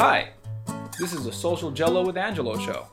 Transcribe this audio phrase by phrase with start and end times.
[0.00, 0.30] Hi,
[0.98, 2.86] this is the Social Jello with Angelo show.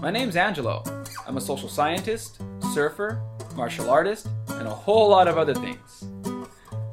[0.00, 0.82] My name's Angelo.
[1.26, 2.40] I'm a social scientist,
[2.72, 3.20] surfer,
[3.54, 6.06] martial artist, and a whole lot of other things.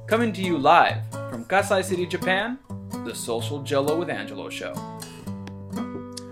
[0.08, 2.60] Coming to you live from Kasai City, Japan,
[3.06, 4.74] the Social Jello with Angelo show.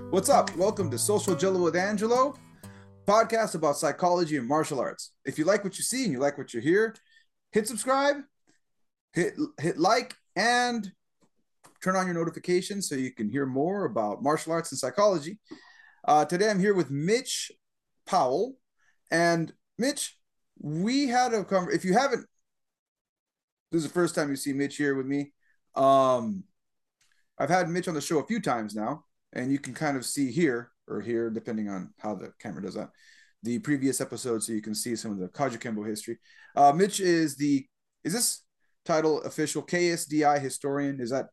[0.09, 0.53] What's up?
[0.57, 2.35] Welcome to Social Jello with Angelo,
[3.07, 5.13] podcast about psychology and martial arts.
[5.23, 6.93] If you like what you see and you like what you hear,
[7.53, 8.17] hit subscribe,
[9.13, 10.91] hit hit like, and
[11.83, 15.37] turn on your notifications so you can hear more about martial arts and psychology.
[16.07, 17.51] Uh, today I'm here with Mitch
[18.05, 18.55] Powell,
[19.11, 20.17] and Mitch,
[20.59, 21.79] we had a conversation.
[21.79, 22.25] If you haven't,
[23.71, 25.33] this is the first time you see Mitch here with me.
[25.75, 26.43] Um,
[27.37, 29.03] I've had Mitch on the show a few times now,
[29.33, 32.75] and you can kind of see here or here, depending on how the camera does
[32.75, 32.89] that,
[33.41, 36.17] the previous episode, so you can see some of the Kajukenbo history.
[36.55, 37.65] Uh, Mitch is the
[38.03, 38.43] is this
[38.85, 40.99] title official KSDI historian?
[40.99, 41.27] Is that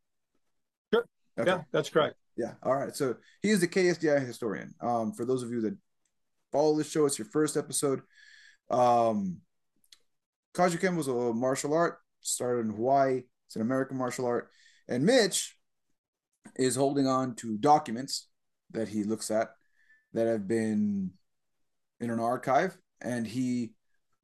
[1.40, 1.50] Okay.
[1.50, 2.16] Yeah, that's correct.
[2.36, 2.52] Yeah.
[2.62, 2.94] All right.
[2.94, 4.74] So he is the KSDI historian.
[4.80, 5.76] Um, for those of you that
[6.52, 8.00] follow this show, it's your first episode.
[8.70, 9.38] Um,
[10.54, 13.22] Kajuken was a martial art, started in Hawaii.
[13.46, 14.48] It's an American martial art.
[14.88, 15.56] And Mitch
[16.56, 18.28] is holding on to documents
[18.70, 19.50] that he looks at
[20.12, 21.10] that have been
[22.00, 22.76] in an archive.
[23.00, 23.72] And he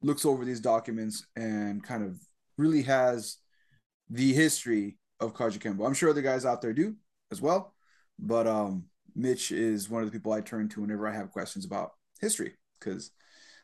[0.01, 2.17] looks over these documents and kind of
[2.57, 3.37] really has
[4.09, 5.85] the history of Kajukenbo.
[5.85, 6.95] I'm sure other guys out there do
[7.31, 7.73] as well,
[8.19, 11.65] but um, Mitch is one of the people I turn to whenever I have questions
[11.65, 13.11] about history because,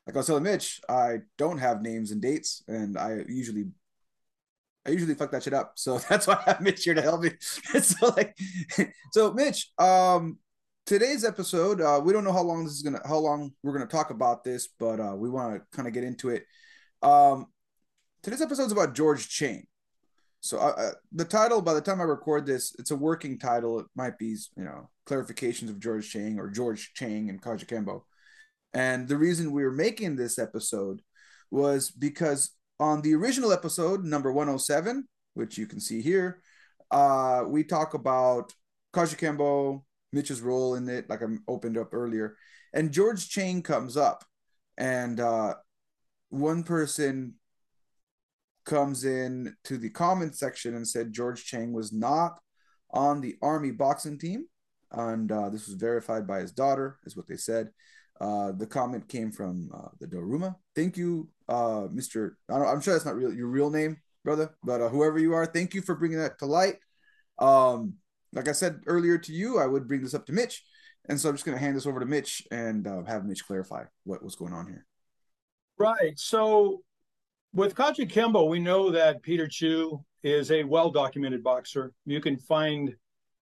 [0.05, 3.65] like I was telling Mitch, I don't have names and dates, and I usually
[4.85, 5.73] I usually fuck that shit up.
[5.75, 7.31] So that's why I have Mitch here to help me.
[7.39, 8.37] so like,
[9.11, 10.39] so Mitch, um,
[10.85, 13.85] today's episode, uh, we don't know how long this is gonna, how long we're gonna
[13.85, 16.45] talk about this, but uh, we want to kind of get into it.
[17.01, 17.47] Um,
[18.21, 19.65] today's episode is about George Chang.
[20.43, 23.79] So the title, by the time I record this, it's a working title.
[23.79, 28.01] It might be, you know, clarifications of George Chang or George Chang and Kajukenbo.
[28.73, 31.01] And the reason we were making this episode
[31.49, 36.41] was because on the original episode, number 107, which you can see here,
[36.91, 38.51] uh, we talk about
[38.93, 39.81] Kajukenbo,
[40.11, 42.35] Mitch's role in it, like I opened up earlier.
[42.73, 44.25] And George Chang comes up.
[44.77, 45.53] And uh,
[46.27, 47.35] one person
[48.65, 52.39] comes in to the comment section and said George Chang was not
[52.91, 54.45] on the Army boxing team.
[54.91, 57.69] And uh, this was verified by his daughter, is what they said.
[58.21, 60.55] Uh, the comment came from uh, the Doruma.
[60.75, 62.31] Thank you, uh, Mr.
[62.49, 65.45] I am sure that's not real, your real name, brother, but uh, whoever you are,
[65.45, 66.75] thank you for bringing that to light.
[67.39, 67.95] Um,
[68.31, 70.63] like I said earlier to you, I would bring this up to Mitch.
[71.09, 73.45] And so I'm just going to hand this over to Mitch and uh, have Mitch
[73.45, 74.85] clarify what was going on here.
[75.77, 76.17] Right.
[76.17, 76.81] So
[77.53, 81.93] with Kajukenbo, we know that Peter Chu is a well documented boxer.
[82.05, 82.95] You can find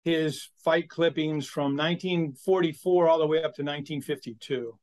[0.04, 4.78] his fight clippings from 1944 all the way up to 1952.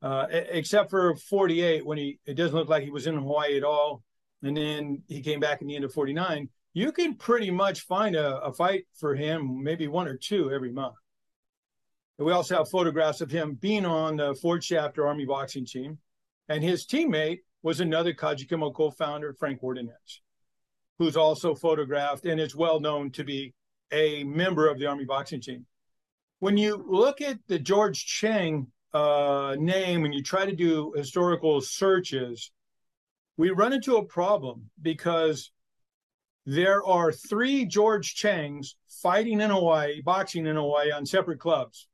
[0.00, 3.64] Uh, except for 48 when he it doesn't look like he was in Hawaii at
[3.64, 4.04] all
[4.44, 8.14] and then he came back in the end of 49 you can pretty much find
[8.14, 10.94] a, a fight for him maybe one or two every month
[12.16, 15.98] we also have photographs of him being on the Fort Shafter Army boxing team
[16.48, 20.20] and his teammate was another Kajukenbo co-founder, Frank Ordonez,
[20.98, 23.54] who's also photographed and is well known to be
[23.92, 25.66] a member of the Army boxing team.
[26.40, 31.60] When you look at the George Chang uh, name and you try to do historical
[31.60, 32.52] searches,
[33.36, 35.50] we run into a problem because
[36.46, 41.88] there are three George Changs fighting in Hawaii, boxing in Hawaii on separate clubs.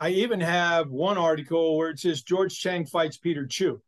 [0.00, 3.80] I even have one article where it says George Chang fights Peter Chu.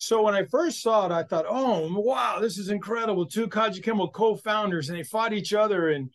[0.00, 3.26] So when I first saw it, I thought, oh, wow, this is incredible.
[3.26, 6.08] Two Kajukenbo co-founders and they fought each other and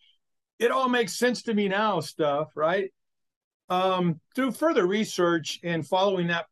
[0.58, 2.90] it all makes sense to me now stuff, right?
[3.68, 6.46] Um, through further research and following that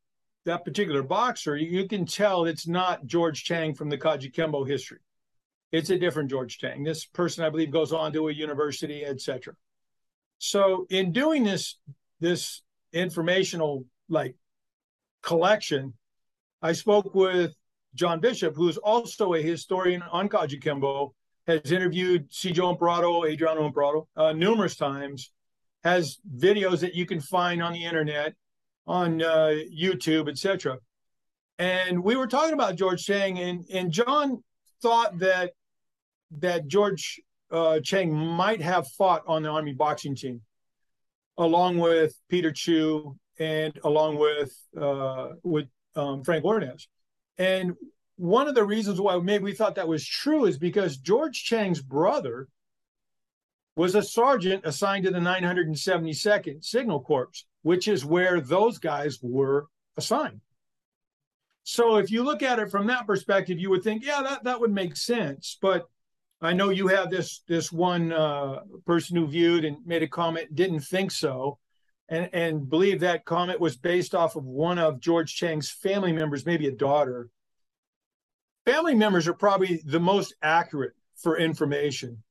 [0.45, 5.01] that particular boxer, you can tell it's not George Chang from the Kajukenbo history.
[5.73, 6.85] It's a different George Chang.
[6.85, 9.55] This person, I believe, goes on to a university, etc.
[10.39, 11.79] So in doing this,
[12.21, 12.63] this
[12.93, 14.37] informational like
[15.23, 15.95] collection,
[16.65, 17.55] I spoke with
[17.95, 21.11] John Bishop, who's also a historian on Kajukenbo,
[21.47, 25.31] has interviewed Joe Emperado, Adriano Emperado, uh, numerous times,
[25.85, 28.33] has videos that you can find on the internet,
[28.87, 30.79] on uh, YouTube, etc.
[31.59, 34.43] And we were talking about George Chang, and, and John
[34.81, 35.53] thought that
[36.39, 37.21] that George
[37.51, 40.41] uh, Chang might have fought on the Army boxing team,
[41.37, 46.89] along with Peter Chu and along with uh, with um, Frank Ordonez.
[47.39, 47.75] And
[48.17, 51.83] one of the reasons why maybe we thought that was true is because George Chang's
[51.83, 52.49] brother
[53.77, 59.67] was a sergeant assigned to the 972nd Signal Corps, which is where those guys were
[59.97, 60.41] assigned.
[61.65, 64.61] So if you look at it from that perspective, you would think, yeah, that, that
[64.61, 65.59] would make sense.
[65.61, 65.89] But
[66.41, 70.55] I know you have this this one uh, person who viewed and made a comment,
[70.55, 71.59] didn't think so,
[72.15, 76.47] and and believe that comment was based off of one of George Chang's family members,
[76.47, 77.29] maybe a daughter.
[78.65, 82.23] Family members are probably the most accurate for information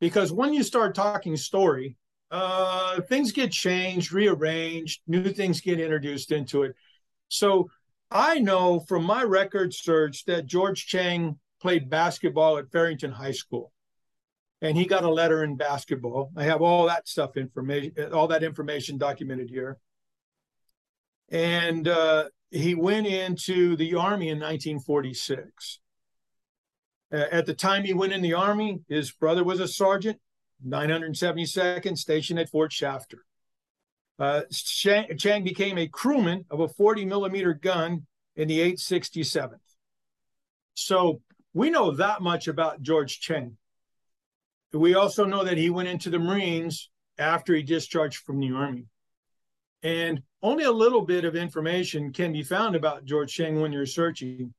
[0.00, 1.96] because when you start talking story,
[2.30, 6.74] uh, things get changed, rearranged, new things get introduced into it.
[7.28, 7.68] So
[8.10, 13.72] I know from my record search that George Chang played basketball at Farrington High School.
[14.66, 16.32] And he got a letter in basketball.
[16.36, 19.78] I have all that stuff information, all that information documented here.
[21.28, 25.78] And uh, he went into the Army in 1946.
[27.12, 30.18] Uh, at the time he went in the Army, his brother was a sergeant,
[30.66, 33.24] 972nd, stationed at Fort Shafter.
[34.18, 38.04] Uh, Chang, Chang, became a crewman of a 40 millimeter gun
[38.34, 39.60] in the 867th.
[40.74, 41.20] So
[41.54, 43.58] we know that much about George Chang.
[44.72, 48.86] We also know that he went into the Marines after he discharged from the Army.
[49.82, 53.86] And only a little bit of information can be found about George Chang when you're
[53.86, 54.52] searching.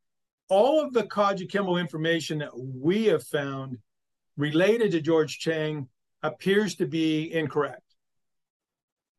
[0.49, 3.77] All of the Kajukenbo information that we have found
[4.37, 5.89] related to George Chang
[6.23, 7.81] appears to be incorrect.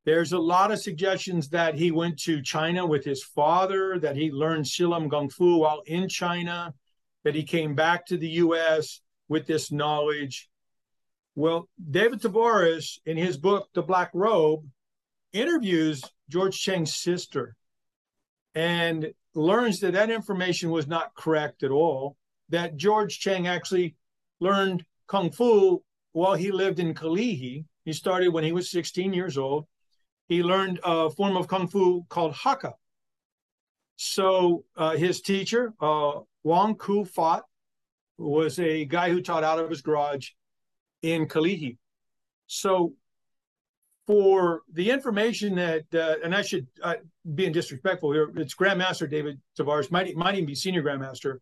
[0.04, 4.30] There's a lot of suggestions that he went to China with his father, that he
[4.30, 6.72] learned Sil Lum Kung Fu while in China,
[7.24, 10.48] that he came back to the US with this knowledge.
[11.38, 14.66] Well, David Tavares, in his book, The Black Robe,
[15.32, 17.54] interviews George Chang's sister
[18.56, 22.16] and learns that that information was not correct at all,
[22.48, 23.94] that George Chang actually
[24.40, 25.80] learned Kung Fu
[26.10, 27.64] while he lived in Kalihi.
[27.84, 29.66] He started when he was 16 years old
[30.28, 32.74] he learned a form of kung fu called Hakka.
[33.96, 37.42] So uh, his teacher, uh, Wong Ku Fat,
[38.18, 40.30] was a guy who taught out of his garage
[41.02, 41.76] in Kalihi.
[42.46, 42.94] So
[44.06, 46.94] for the information that, uh, and I should uh,
[47.34, 51.38] be disrespectful here, it's Grandmaster David Tavares, might, might even be Senior Grandmaster.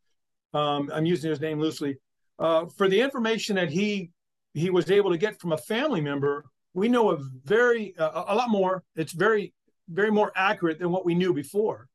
[0.52, 1.96] Um, I'm using his name loosely.
[2.38, 4.10] Uh, for the information that he
[4.52, 8.34] he was able to get from a family member we know a very uh, a
[8.34, 8.84] lot more.
[8.94, 9.54] It's very
[9.88, 11.88] very more accurate than what we knew before.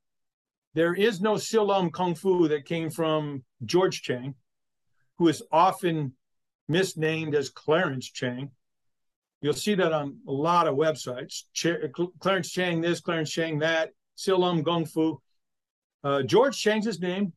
[0.73, 4.33] There is no Sil Lum Kung Fu that came from George Chang,
[5.17, 6.13] who is often
[6.71, 8.49] misnamed as Clarence Chang.
[9.41, 11.43] You'll see that on a lot of websites.
[11.53, 15.19] Ch- Clarence Chang this, Clarence Chang that, Sil Lum Kung Fu.
[16.03, 17.33] Uh, George changed his name.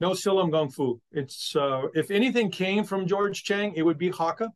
[0.00, 1.00] No Sil Lum Kung Fu.
[1.12, 4.48] It's uh, if anything came from George Chang, it would be Hakka.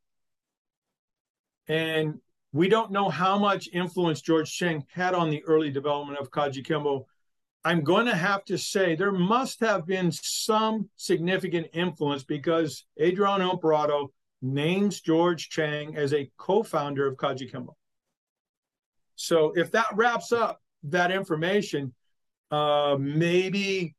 [1.68, 2.20] And
[2.52, 7.04] we don't know how much influence George Chang had on the early development of Kajukenbo.
[7.66, 13.52] I'm going to have to say there must have been some significant influence because Adriano
[13.52, 14.10] Emperado
[14.40, 17.74] names George Chang as a co-founder of Kajukenbo.
[19.16, 21.92] So if that wraps up that information,
[22.52, 23.96] uh, maybe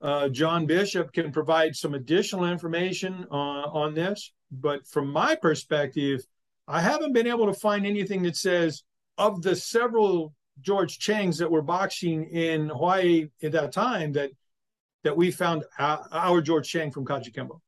[0.00, 4.32] uh, John Bishop can provide some additional information uh, on this.
[4.50, 6.24] But from my perspective,
[6.66, 8.84] I haven't been able to find anything that says
[9.18, 14.30] of the several George Changs that were boxing in Hawaii at that time that
[15.04, 17.60] that we found our, our George Chang from Kajukenbo.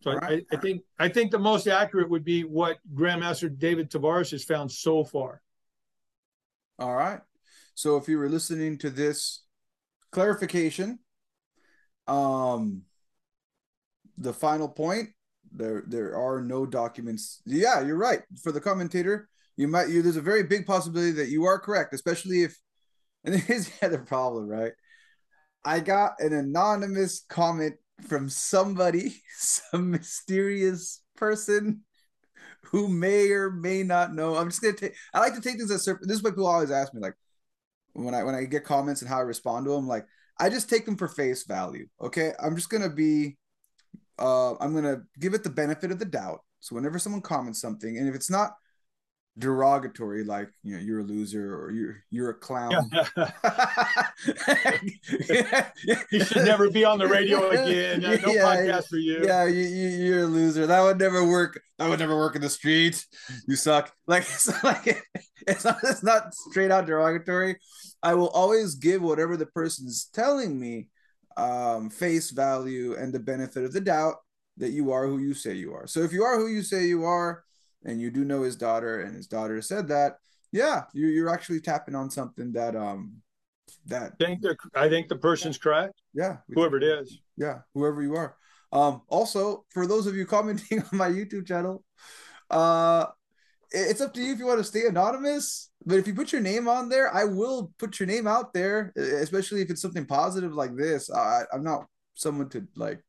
[0.00, 0.44] So right.
[0.50, 4.44] I, I, think I think the most accurate would be what Grandmaster David Tavares has
[4.44, 5.40] found so far.
[6.78, 7.20] All right.
[7.74, 9.44] So if you were listening to this
[10.10, 10.98] clarification,
[12.06, 12.82] um,
[14.16, 15.10] the final point
[15.52, 17.40] there there are no documents.
[17.44, 18.22] Yeah, you're right.
[18.42, 19.28] For the commentator,
[19.58, 22.56] you might you there's a very big possibility that you are correct, especially if
[23.24, 24.72] and here's the other problem, right?
[25.64, 27.74] I got an anonymous comment
[28.06, 31.82] from somebody, some mysterious person
[32.66, 34.36] who may or may not know.
[34.36, 34.94] I'm just gonna take.
[35.12, 37.16] I like to take this as this is what people always ask me, like
[37.94, 39.88] when I when I get comments and how I respond to them.
[39.88, 40.06] Like
[40.38, 41.88] I just take them for face value.
[42.00, 43.36] Okay, I'm just gonna be
[44.20, 46.42] uh, I'm gonna give it the benefit of the doubt.
[46.60, 48.52] So whenever someone comments something, and if it's not
[49.38, 52.90] derogatory, like you know, you're a loser or you're you're a clown.
[52.92, 53.06] Yeah.
[56.10, 58.00] you should never be on the radio again.
[58.00, 59.24] No, yeah, podcast for you.
[59.24, 60.66] Yeah, you, you are a loser.
[60.66, 61.60] That would never work.
[61.78, 63.04] That would never work in the street.
[63.46, 63.92] You suck.
[64.08, 65.04] Like it's like
[65.46, 67.56] it's not it's not straight out derogatory.
[68.02, 70.88] I will always give whatever the person is telling me
[71.36, 74.14] um, face value and the benefit of the doubt
[74.56, 75.86] that you are who you say you are.
[75.86, 77.44] So if you are who you say you are,
[77.84, 80.16] and you do know his daughter, and his daughter said that,
[80.52, 83.22] yeah, you're you're actually tapping on something that um
[83.86, 85.94] that I think the I think the person's correct.
[86.14, 87.20] Yeah, whoever it is.
[87.36, 88.36] Yeah, whoever you are.
[88.72, 91.84] Um, also, for those of you commenting on my YouTube channel,
[92.50, 93.06] uh,
[93.70, 95.70] it's up to you if you want to stay anonymous.
[95.84, 98.92] But if you put your name on there, I will put your name out there,
[98.96, 101.10] especially if it's something positive like this.
[101.10, 103.00] I, I'm not someone to like.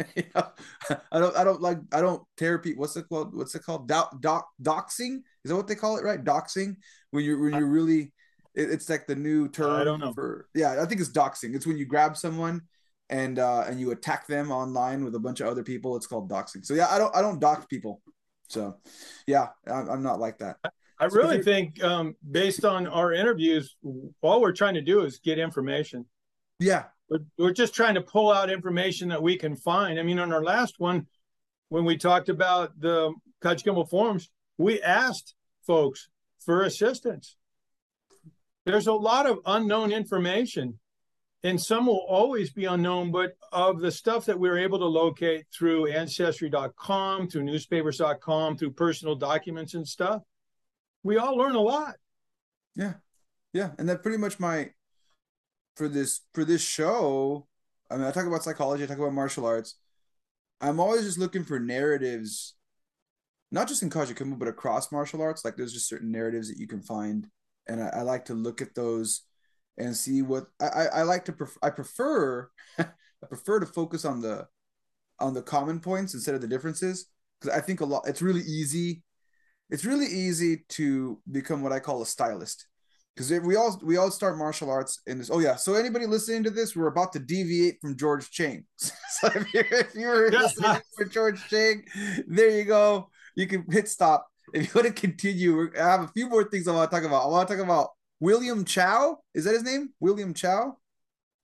[0.14, 0.46] You know,
[1.10, 1.36] I don't.
[1.36, 1.78] I don't like.
[1.92, 2.82] I don't tear people.
[2.82, 3.34] What's it called?
[3.34, 3.88] What's it called?
[3.88, 5.22] Doc, doc, doxing.
[5.44, 6.04] Is that what they call it?
[6.04, 6.22] Right?
[6.22, 6.76] Doxing.
[7.10, 8.12] When you're when you're really,
[8.54, 9.72] it, it's like the new term.
[9.72, 10.12] I don't know.
[10.12, 11.56] For yeah, I think it's doxing.
[11.56, 12.62] It's when you grab someone
[13.10, 15.96] and uh and you attack them online with a bunch of other people.
[15.96, 16.64] It's called doxing.
[16.64, 17.14] So yeah, I don't.
[17.16, 18.00] I don't dox people.
[18.48, 18.76] So,
[19.26, 20.56] yeah, I'm, I'm not like that.
[20.98, 23.76] I really think, um, based on our interviews,
[24.20, 26.06] all we're trying to do is get information.
[26.58, 29.98] Yeah, we're, we're just trying to pull out information that we can find.
[29.98, 31.06] I mean, on our last one,
[31.68, 35.34] when we talked about the Kajukenbo forums, we asked
[35.66, 36.08] folks
[36.40, 37.36] for assistance.
[38.66, 40.78] There's a lot of unknown information
[41.44, 44.86] and some will always be unknown, but of the stuff that we were able to
[44.86, 50.22] locate through ancestry.com, through newspapers.com, through personal documents and stuff,
[51.04, 51.94] we all learn a lot.
[52.74, 52.94] Yeah.
[53.52, 53.70] Yeah.
[53.78, 54.70] And that pretty much my
[55.78, 57.46] for this for this show,
[57.90, 59.76] I mean I talk about psychology, I talk about martial arts.
[60.60, 62.56] I'm always just looking for narratives,
[63.52, 65.44] not just in Kajukenbo, but across martial arts.
[65.44, 67.28] Like there's just certain narratives that you can find.
[67.68, 69.22] And I, I like to look at those
[69.78, 74.20] and see what I, I like to pref- I prefer I prefer to focus on
[74.20, 74.48] the
[75.20, 77.06] on the common points instead of the differences
[77.40, 79.02] because I think a lot it's really easy
[79.70, 82.66] it's really easy to become what I call a stylist
[83.18, 86.44] because we all we all start martial arts in this oh yeah so anybody listening
[86.44, 90.80] to this we're about to deviate from George Chang so if you're if you're listening
[90.96, 91.84] for George Chang
[92.28, 96.08] there you go you can hit stop if you want to continue I have a
[96.08, 99.18] few more things I want to talk about I want to talk about William Chow.
[99.34, 99.90] Is that his name?
[100.00, 100.76] William Chow.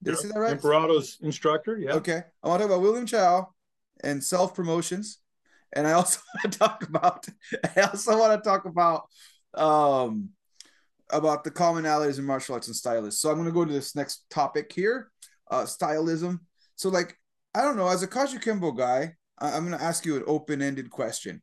[0.02, 0.18] Did yeah.
[0.18, 0.58] I say that right?
[0.58, 1.78] Emperado's instructor.
[1.78, 1.94] Yeah.
[1.94, 2.22] Okay.
[2.42, 3.52] I want to talk about William Chow
[4.02, 5.18] and self promotions,
[5.72, 7.26] and I also want to talk about.
[7.76, 9.04] I also want to talk about
[9.54, 10.30] um
[11.10, 13.20] about the commonalities in martial arts and stylists.
[13.20, 15.10] So I'm going to go to this next topic here,
[15.50, 16.40] uh, stylism.
[16.76, 17.16] So like
[17.54, 20.90] I don't know, as a Kajukenbo guy, I'm going to ask you an open ended
[20.90, 21.42] question.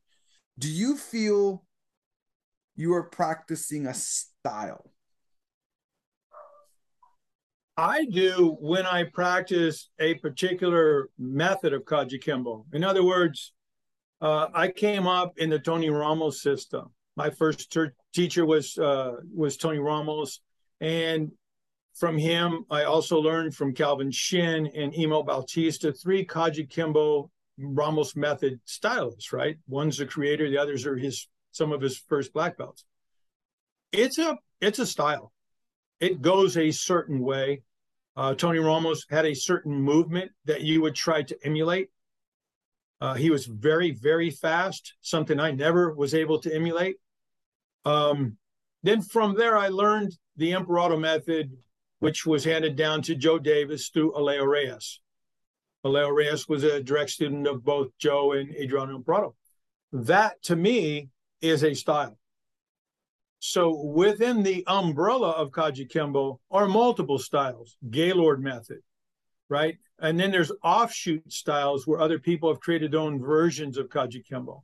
[0.60, 1.64] Do you feel
[2.76, 4.92] you are practicing a style?
[7.78, 12.66] I do when I practice a particular method of Kajukenbo.
[12.74, 13.54] In other words,
[14.20, 16.92] uh, I came up in the Tony Ramos system.
[17.16, 20.42] My first ter- teacher was uh, was Tony Ramos,
[20.80, 21.32] and
[21.94, 28.60] from him, I also learned from Calvin Shin and Emil Bautista, three Kajukenbo Ramos method
[28.66, 29.34] stylists.
[29.34, 32.86] Right, one's the creator, the others are his some of his first black belts.
[33.92, 35.32] It's a it's a style.
[36.00, 37.62] It goes a certain way.
[38.16, 41.90] Uh, Tony Ramos had a certain movement that you would try to emulate.
[43.02, 46.98] Uh, he was very, very fast, something I never was able to emulate.
[47.84, 48.38] Um,
[48.84, 51.52] then from there, I learned the Emperado method,
[52.00, 55.00] which was handed down to Joe Davis through Alejo Reyes.
[55.84, 59.34] Alejo Reyes was a direct student of both Joe and Adriano Emperado.
[59.92, 61.10] That to me
[61.42, 62.18] is a style.
[63.40, 68.82] So within the umbrella of Kajukenbo are multiple styles, Gaylord method,
[69.52, 69.78] right?
[70.00, 74.64] And then there's offshoot styles where other people have created their own versions of Kajukenbo.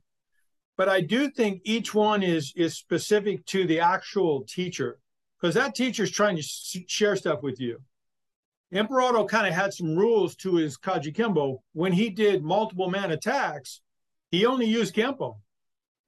[0.76, 4.98] But I do think each one is is specific to the actual teacher
[5.40, 7.80] because that teacher is trying to share stuff with you.
[8.72, 11.58] Emperado kind of had some rules to his Kajukenbo.
[11.72, 13.80] When he did multiple man attacks,
[14.30, 15.36] he only used Kempo.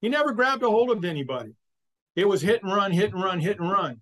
[0.00, 1.54] He never grabbed a hold of anybody.
[2.16, 4.00] It was hit and run, hit and run, hit and run.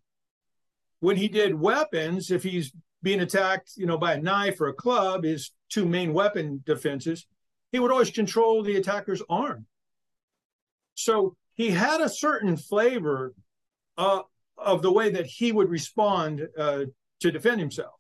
[1.01, 4.75] When he did weapons, if he's being attacked, you know, by a knife or a
[4.75, 7.27] club, his two main weapon defenses,
[7.73, 9.67] he would always control the attacker's arm.
[10.95, 13.35] So he had a certain flavor
[13.97, 14.23] uh,
[14.57, 16.85] of the way that he would respond uh,
[17.21, 17.95] to defend himself.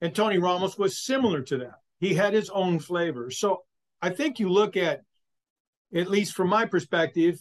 [0.00, 1.80] And Tony Ramos was similar to that.
[2.00, 3.30] He had his own flavor.
[3.30, 3.62] So
[4.02, 5.02] I think you look at,
[5.94, 7.40] at least from my perspective,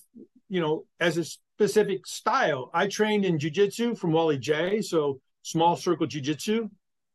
[0.49, 2.69] you know, as a specific style.
[2.73, 6.69] I trained in jujitsu from Wally Jay, so small circle jujitsu.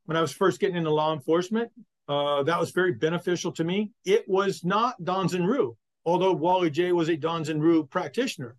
[0.05, 1.71] When I was first getting into law enforcement,
[2.09, 3.91] uh, that was very beneficial to me.
[4.05, 8.57] It was not Danzanryu, although Wally Jay was a Danzanryu practitioner.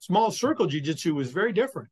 [0.00, 1.88] Small circle jujitsu was very different.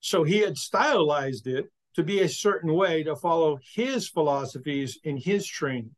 [0.00, 5.16] So he had stylized it to be a certain way to follow his philosophies in
[5.16, 5.94] his training.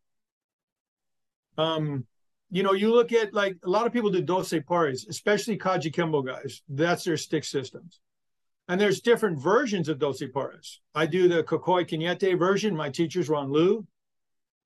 [1.59, 2.07] Um,
[2.51, 6.25] you know, you look at like a lot of people do doce pares, especially Kajukenbo
[6.25, 6.63] guys.
[6.69, 8.01] That's their stick systems.
[8.69, 10.81] And there's different versions of doce pares.
[10.95, 12.77] I do the Cacoy Canete version.
[12.77, 13.87] My teacher's Ron Liu.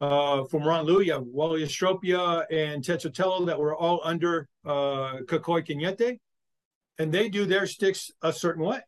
[0.01, 4.49] Uh, from Ron Liu, you have Wally Estropia and Ted Sotelo that were all under
[4.67, 6.19] uh, Kokoi.
[6.99, 8.81] And they do their sticks a certain way.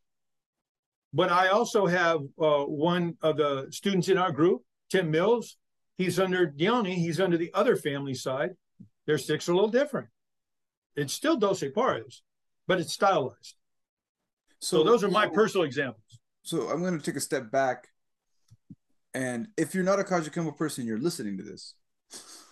[1.12, 5.56] But I also have uh, one of the students in our group, Tim Mills.
[5.96, 6.96] He's under Diony.
[6.96, 8.50] He's under the other family side.
[9.06, 10.08] Their sticks are a little different.
[10.96, 12.22] It's still doce pares,
[12.66, 13.54] but it's stylized.
[14.64, 16.18] So, those are my personal examples.
[16.42, 17.88] So I'm going to take a step back.
[19.12, 21.74] And if you're not a Kajukenbo person, you're listening to this.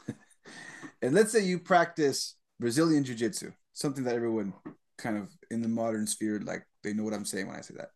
[1.03, 4.53] and let's say you practice Brazilian Jiu Jitsu, something that everyone
[4.99, 7.75] kind of in the modern sphere, like they know what I'm saying when I say
[7.79, 7.89] that.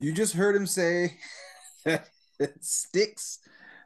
[0.00, 1.18] You just heard him say
[2.60, 3.38] sticks,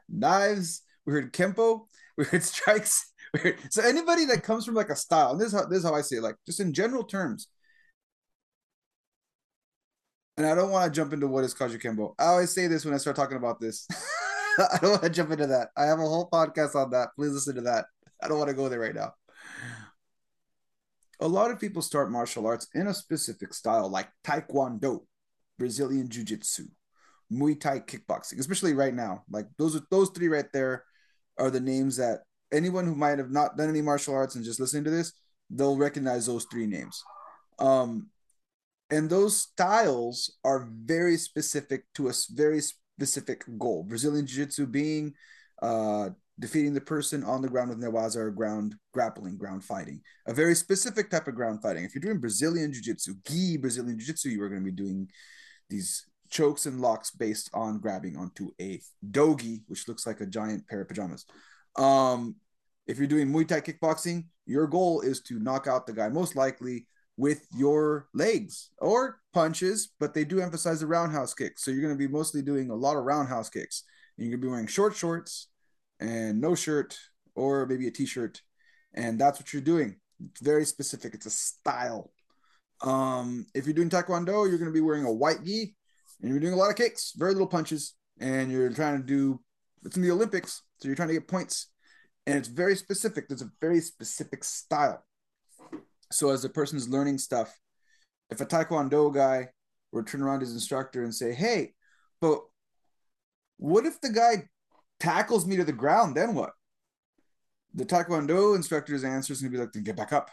[0.07, 0.81] knives.
[1.05, 1.81] We heard Kempo.
[2.15, 3.11] We heard strikes.
[3.33, 3.57] We heard...
[3.71, 5.95] So anybody that comes from like a style, and this is how this is how
[5.95, 7.47] I say it, like just in general terms,
[10.37, 12.15] and I don't want to jump into what is Kajukenbo.
[12.17, 13.87] I always say this when I start talking about this.
[14.59, 15.69] I don't want to jump into that.
[15.77, 17.09] I have a whole podcast on that.
[17.15, 17.85] Please listen to that.
[18.21, 19.13] I don't want to go there right now.
[21.19, 25.01] A lot of people start martial arts in a specific style, like Taekwondo,
[25.57, 26.65] Brazilian Jiu Jitsu,
[27.31, 29.23] Muay Thai kickboxing, especially right now.
[29.29, 30.83] Like those are those three right there
[31.37, 32.21] are the names that
[32.51, 35.13] anyone who might have not done any martial arts and just listening to this,
[35.49, 37.03] they'll recognize those three names.
[37.59, 38.09] Um,
[38.93, 43.83] and those styles are very specific to a very specific goal.
[43.83, 45.13] Brazilian Jiu-Jitsu being
[45.63, 46.09] uh,
[46.39, 49.99] defeating the person on the ground with newaza or ground grappling, ground fighting.
[50.27, 51.83] A very specific type of ground fighting.
[51.83, 55.09] If you're doing Brazilian Jiu-Jitsu, gi Brazilian Jiu-Jitsu, you are going to be doing
[55.71, 60.67] these chokes and locks based on grabbing onto a dogi, which looks like a giant
[60.67, 61.25] pair of pajamas.
[61.77, 62.35] Um,
[62.85, 66.35] if you're doing Muay Thai kickboxing, your goal is to knock out the guy most
[66.35, 66.85] likely
[67.17, 71.63] with your legs or punches, but they do emphasize the roundhouse kicks.
[71.63, 73.83] So you're going to be mostly doing a lot of roundhouse kicks.
[74.17, 75.47] And you're going to be wearing short shorts
[75.99, 76.97] and no shirt
[77.35, 78.41] or maybe a t-shirt.
[78.93, 79.97] And that's what you're doing.
[80.31, 81.13] It's very specific.
[81.13, 82.11] It's a style.
[82.81, 85.75] Um, if you're doing Taekwondo, you're going to be wearing a white gi
[86.21, 89.39] and you're doing a lot of kicks, very little punches, and you're trying to do
[89.85, 91.67] it's in the Olympics, so you're trying to get points.
[92.25, 93.27] And it's very specific.
[93.27, 95.03] There's a very specific style.
[96.13, 97.59] So as the person's learning stuff,
[98.29, 99.49] if a taekwondo guy
[99.91, 101.73] were to turn around his instructor and say, "Hey,
[102.21, 102.41] but
[103.57, 104.49] what if the guy
[104.99, 106.15] tackles me to the ground?
[106.15, 106.51] Then what?"
[107.73, 110.29] The taekwondo instructor's answer is going to be like, "Then get back up."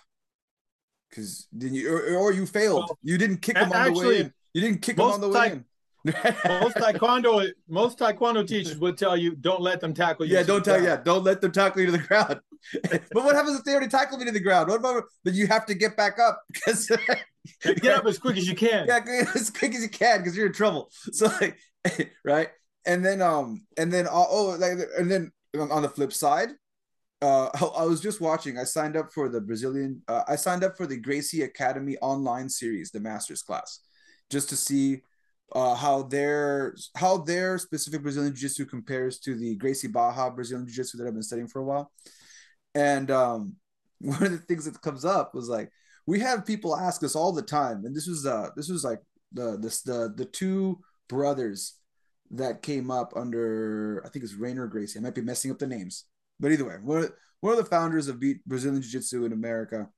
[1.08, 2.84] Because then you or, or you failed.
[2.88, 4.34] Well, you didn't kick him on actually, the way in.
[4.54, 5.64] You didn't kick him on the way in
[6.04, 10.34] most taekwondo most taekwondo teachers would tell you don't let them tackle you.
[10.34, 10.82] Yeah, don't tell.
[10.82, 12.40] Yeah, don't let them tackle you to the ground.
[12.82, 14.68] but what happens if they already tackle me to the ground?
[14.68, 15.34] What about that?
[15.34, 16.90] You have to get back up because
[17.64, 18.86] get up as quick as you can.
[18.86, 19.00] Yeah,
[19.34, 20.90] as quick as you can because you're in trouble.
[21.12, 21.56] So like,
[22.24, 22.48] right,
[22.86, 26.50] and then um, and then uh, oh, like, and then on the flip side,
[27.22, 28.58] uh, I was just watching.
[28.58, 30.02] I signed up for the Brazilian.
[30.08, 33.80] Uh, I signed up for the Gracie Academy online series, the master's class,
[34.30, 35.02] just to see
[35.52, 40.98] uh, how their how their specific Brazilian Jiu-Jitsu compares to the Gracie Barra Brazilian Jiu-Jitsu
[40.98, 41.92] that I've been studying for a while.
[42.74, 43.54] And um,
[43.98, 45.70] one of the things that comes up was like
[46.06, 49.00] we have people ask us all the time, and this was uh this was like
[49.32, 51.76] the this the the two brothers
[52.32, 54.98] that came up under I think it's Rainer Gracie.
[54.98, 56.04] I might be messing up the names,
[56.38, 59.88] but either way, one of, one of the founders of Brazilian Jiu-Jitsu in America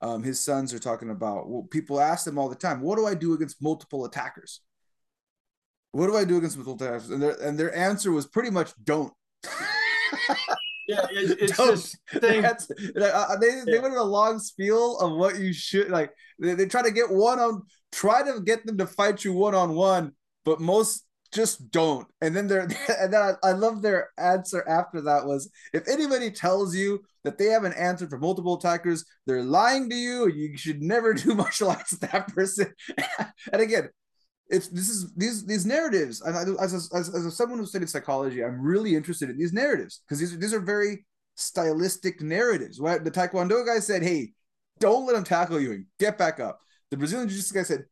[0.00, 1.48] um, his sons are talking about.
[1.48, 4.60] Well, people ask them all the time, "What do I do against multiple attackers?
[5.96, 8.72] What do I do against multiple attackers?" And their and their answer was pretty much,
[8.84, 9.12] "Don't."
[10.88, 12.42] yeah, it, it's just thing.
[12.42, 16.12] They they went in a long spiel of what you should like.
[16.38, 19.54] They, they try to get one on, try to get them to fight you one
[19.54, 20.12] on one,
[20.44, 22.06] but most just don't.
[22.20, 22.62] And then they're
[23.00, 27.38] and then I, I love their answer after that was if anybody tells you that
[27.38, 30.28] they have an answer for multiple attackers, they're lying to you.
[30.28, 32.72] You should never do martial arts with that person.
[33.52, 33.88] and again,
[34.48, 36.20] it's this is these these narratives.
[36.22, 40.02] And as, as, as, as someone who studied psychology, I'm really interested in these narratives
[40.06, 41.04] because these these are very
[41.34, 42.80] stylistic narratives.
[42.80, 44.32] What the Taekwondo guy said, "Hey,
[44.78, 47.84] don't let him tackle you and get back up." The Brazilian Jiu-Jitsu guy said,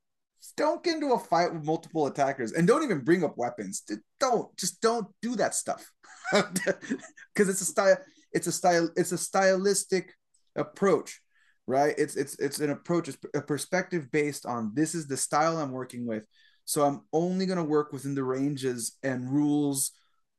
[0.56, 3.82] don't get into a fight with multiple attackers and don't even bring up weapons.
[4.20, 5.90] Don't just don't do that stuff
[6.32, 7.96] because it's a style.
[8.32, 8.90] It's a style.
[8.96, 10.12] It's a stylistic
[10.56, 11.20] approach,
[11.66, 11.94] right?
[11.96, 15.72] It's it's it's an approach, it's a perspective based on this is the style I'm
[15.72, 16.24] working with.
[16.64, 19.92] So I'm only going to work within the ranges and rules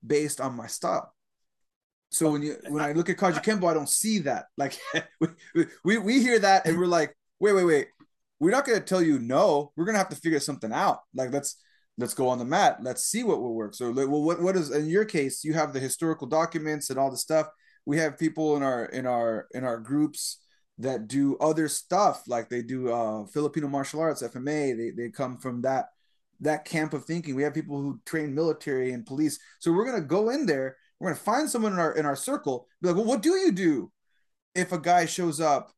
[0.05, 1.13] based on my style.
[2.09, 4.45] So when you when I look at Kajukenbo, I don't see that.
[4.57, 4.79] Like
[5.19, 7.87] we, we we hear that and we're like, wait, wait, wait.
[8.39, 9.71] We're not gonna tell you no.
[9.75, 10.99] We're gonna have to figure something out.
[11.13, 11.57] Like let's
[11.97, 12.77] let's go on the mat.
[12.81, 13.73] Let's see what will work.
[13.73, 15.43] So well, what what is in your case?
[15.43, 17.47] You have the historical documents and all the stuff.
[17.85, 20.37] We have people in our in our in our groups
[20.77, 25.37] that do other stuff like they do uh Filipino martial arts FMA they they come
[25.37, 25.85] from that
[26.41, 27.35] that camp of thinking.
[27.35, 29.39] We have people who train military and police.
[29.59, 32.67] So we're to go in there we're to find someone in our in our circle
[32.81, 33.91] be like well what do you do
[34.53, 35.71] if a guy shows up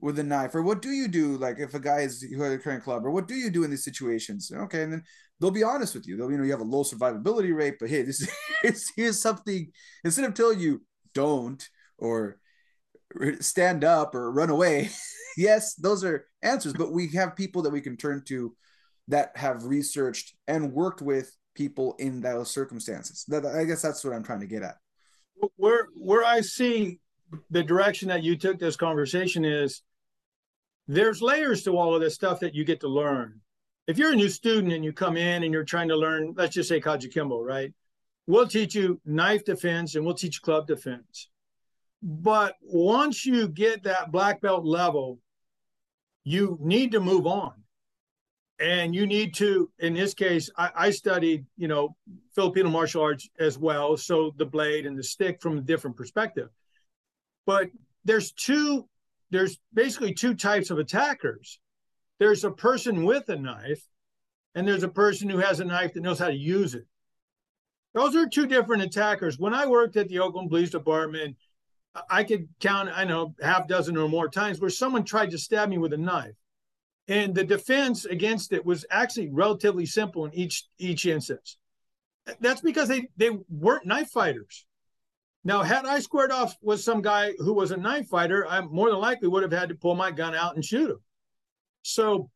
[0.00, 0.54] with a knife?
[0.54, 3.06] Or what do you do like if a guy is who had a current club?
[3.06, 4.50] Or what do you do in these situations?
[4.54, 5.02] Okay and then
[5.40, 6.16] they'll be honest with you.
[6.16, 8.28] They'll you know you have a low survivability rate but hey this
[8.64, 9.70] is here's something.
[10.04, 10.82] Instead of telling you
[11.14, 11.66] don't
[11.98, 12.38] or
[13.40, 14.90] stand up or run away.
[15.36, 18.54] yes, those are answers, but we have people that we can turn to
[19.08, 23.24] that have researched and worked with people in those circumstances.
[23.28, 24.76] That I guess that's what I'm trying to get at.
[25.56, 27.00] Where where I see
[27.50, 29.82] the direction that you took this conversation is
[30.88, 33.40] there's layers to all of this stuff that you get to learn.
[33.86, 36.54] If you're a new student and you come in and you're trying to learn, let's
[36.54, 37.72] just say Kajukenbo, right?
[38.26, 41.28] We'll teach you knife defense and we'll teach club defense.
[42.02, 45.20] But once you get that black belt level,
[46.24, 47.52] you need to move on.
[48.58, 51.96] And you need to, in this case, I, I studied, you know,
[52.34, 53.96] Filipino martial arts as well.
[53.96, 56.48] So the blade and the stick from a different perspective.
[57.46, 57.70] But
[58.04, 58.88] there's two,
[59.30, 61.58] there's basically two types of attackers.
[62.18, 63.84] There's a person with a knife,
[64.54, 66.86] and there's a person who has a knife that knows how to use it.
[67.94, 69.38] Those are two different attackers.
[69.38, 71.36] When I worked at the Oakland Police Department,
[72.08, 75.68] I could count, I know, half dozen or more times where someone tried to stab
[75.68, 76.34] me with a knife.
[77.08, 81.58] And the defense against it was actually relatively simple in each each instance.
[82.40, 84.66] That's because they they weren't knife fighters.
[85.44, 88.90] Now, had I squared off with some guy who was a knife fighter, I more
[88.90, 91.00] than likely would have had to pull my gun out and shoot him.
[91.82, 92.30] So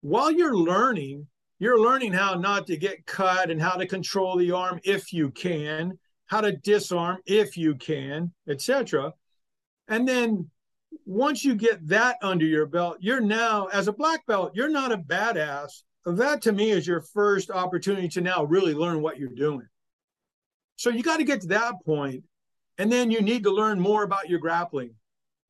[0.00, 1.26] while you're learning,
[1.58, 5.30] you're learning how not to get cut and how to control the arm if you
[5.30, 5.98] can
[6.32, 9.12] how to disarm if you can, etc.
[9.88, 10.48] And then
[11.04, 14.92] once you get that under your belt, you're now, as a black belt, you're not
[14.92, 15.82] a badass.
[16.06, 19.68] That to me is your first opportunity to now really learn what you're doing.
[20.76, 22.24] So you got to get to that point,
[22.78, 24.94] and then you need to learn more about your grappling.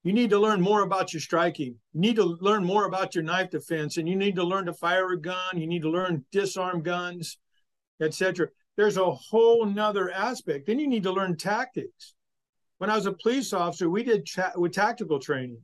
[0.02, 1.76] You need to learn more about your striking.
[1.92, 4.74] You need to learn more about your knife defense, and you need to learn to
[4.74, 5.54] fire a gun.
[5.54, 7.38] You need to learn disarm guns,
[8.00, 10.66] etc there's a whole nother aspect.
[10.66, 12.14] Then you need to learn tactics.
[12.78, 15.62] When I was a police officer, we did with tactical training,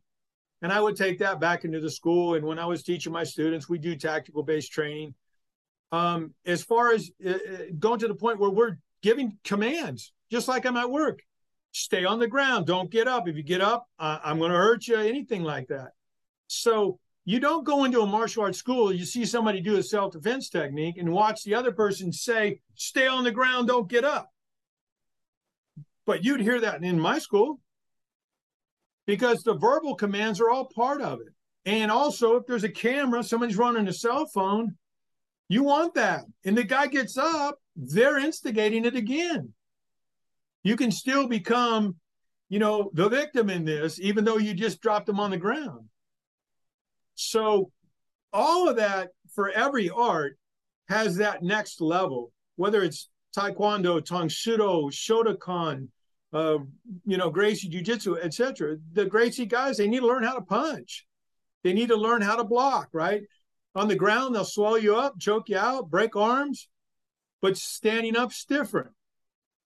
[0.63, 2.35] and I would take that back into the school.
[2.35, 5.15] And when I was teaching my students, we do tactical based training.
[5.91, 7.37] Um, as far as uh, uh,
[7.79, 11.21] going to the point where we're giving commands, just like I'm at work,
[11.73, 13.27] stay on the ground, don't get up.
[13.27, 15.93] If you get up, uh, I'm going to hurt you, anything like that.
[16.47, 20.15] So you don't go into a martial arts school, you see somebody do a self
[20.15, 24.31] defense technique and watch the other person say, stay on the ground, don't get up.
[26.07, 27.61] But you'd hear that in my school
[29.07, 31.35] because the verbal commands are all part of it.
[31.67, 34.79] And also, if there's a camera, somebody's running a cell phone,
[35.51, 36.23] you want that.
[36.47, 39.53] And the guy gets up, they're instigating it again.
[40.63, 41.97] You can still become,
[42.49, 45.91] you know, the victim in this, even though you just dropped them on the ground.
[47.19, 47.73] So
[48.33, 50.39] all of that for every art
[50.89, 55.89] has that next level, whether it's Taekwondo, Tang Soo Shotokan,
[56.33, 56.59] uh,
[57.05, 58.77] you know, Gracie Jiu Jitsu, etc.
[58.93, 61.07] The Gracie guys, they need to learn how to punch.
[61.65, 63.23] They need to learn how to block, right?
[63.75, 66.69] On the ground, they'll swallow you up, choke you out, break arms,
[67.43, 68.91] but standing up's different.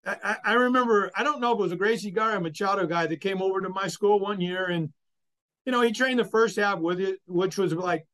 [0.05, 2.87] I, I remember, I don't know if it was a Gracie guy or a Machado
[2.87, 4.91] guy that came over to my school one year and
[5.65, 8.05] you know, he trained the first half with it, which was like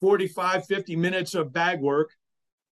[0.00, 2.10] 45, 50 minutes of bag work,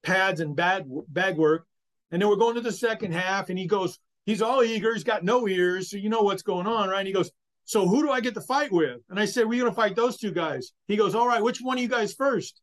[0.04, 1.66] pads and bag, bag work.
[2.12, 4.94] And then we're going to the second half, and he goes, he's all eager.
[4.94, 5.90] He's got no ears.
[5.90, 7.00] So you know what's going on, right?
[7.00, 7.32] And he goes,
[7.64, 9.02] So who do I get to fight with?
[9.10, 10.72] And I said, We're going to fight those two guys.
[10.88, 12.62] He goes, All right, which one of you guys first?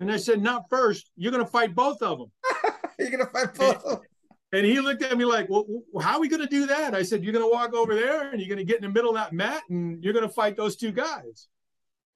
[0.00, 1.10] And I said, Not first.
[1.16, 2.30] You're going to fight both of them.
[2.98, 4.00] You're going to fight both.
[4.52, 5.64] And he looked at me like, well,
[6.00, 6.94] how are we going to do that?
[6.94, 8.88] I said, you're going to walk over there and you're going to get in the
[8.88, 11.46] middle of that mat and you're going to fight those two guys.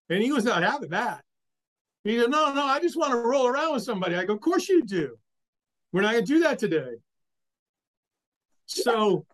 [0.09, 1.23] And he was not having that.
[2.03, 4.17] He said, no, no, I just want to roll around with somebody.
[4.17, 5.17] I go, of course you do.
[5.93, 6.95] We're not going to do that today.
[8.67, 9.27] So,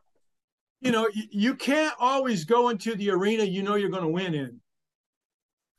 [0.81, 4.35] you know, you, can't always go into the arena you know you're going to win
[4.35, 4.61] in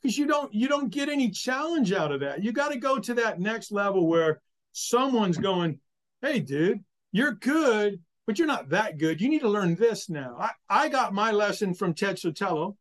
[0.02, 2.44] because you don't you don't get any challenge out of that.
[2.44, 5.80] You got to go to that next level where someone's going,
[6.22, 9.22] "Hey, dude, you're good, but you're not that good.
[9.22, 10.38] You need to learn this now.
[10.40, 12.76] I, I got my lesson from Ted Sotelo.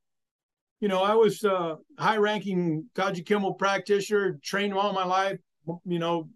[0.80, 5.38] You know, I was a high ranking Kajukenbo practitioner, trained all my life,
[5.84, 6.28] you know,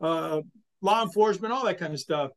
[0.00, 0.40] uh,
[0.82, 2.32] law enforcement, all that kind of stuff.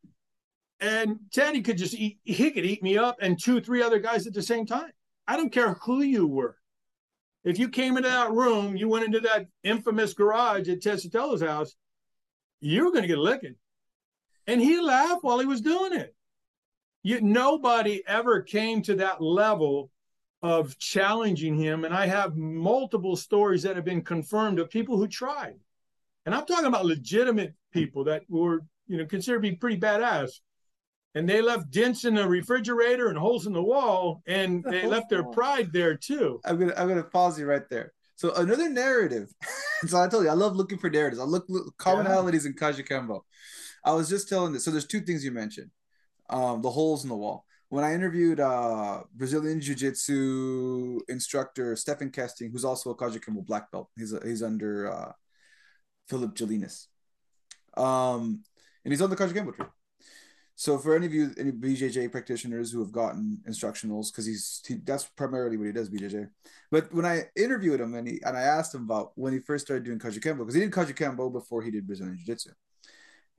[0.79, 4.27] And Teddy could just eat, he could eat me up and two, three other guys
[4.27, 4.91] at the same time.
[5.27, 6.57] I don't care who you were.
[7.45, 11.41] If you came into that room, you went into that infamous garage at Ted Sotelo's
[11.41, 11.75] house,
[12.59, 13.55] you were going to get licking.
[14.47, 16.15] And he laughed while he was doing it.
[17.03, 19.91] You, nobody ever came to that level
[20.41, 21.85] of challenging him.
[21.85, 25.55] And I have multiple stories that have been confirmed of people who tried.
[26.25, 30.31] And I'm talking about legitimate people that were, you know, considered to be pretty badass.
[31.15, 35.09] And they left dents in the refrigerator and holes in the wall, and they left
[35.09, 35.31] their oh.
[35.31, 36.39] pride there too.
[36.43, 37.93] I'm gonna I'm gonna pause you right there.
[38.15, 39.29] So another narrative.
[39.85, 41.21] so I told you I love looking for narratives.
[41.21, 42.49] I look, look commonalities yeah.
[42.49, 43.21] in Kajukenbo.
[43.83, 44.63] I was just telling this.
[44.63, 45.71] So there's two things you mentioned.
[46.29, 47.45] Um, the holes in the wall.
[47.69, 53.71] When I interviewed uh, Brazilian Jiu Jitsu instructor Stephan Kesting, who's also a Kajukenbo black
[53.71, 55.11] belt, he's a, he's under uh,
[56.07, 56.87] Philip Jelinas.
[57.75, 58.43] Um,
[58.85, 59.65] and he's on the Kajukenbo tree.
[60.55, 64.75] So for any of you, any BJJ practitioners who have gotten instructionals, because he's he,
[64.83, 66.29] that's primarily what he does, BJJ.
[66.69, 69.65] But when I interviewed him and he and I asked him about when he first
[69.65, 72.51] started doing Kajukenbo, because he did Kajukenbo before he did Brazilian Jiu Jitsu.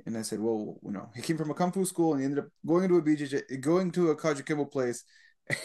[0.06, 2.24] And I said, well, you know, he came from a kung fu school and he
[2.24, 5.04] ended up going into a BJJ, going to a Kajukenbo place.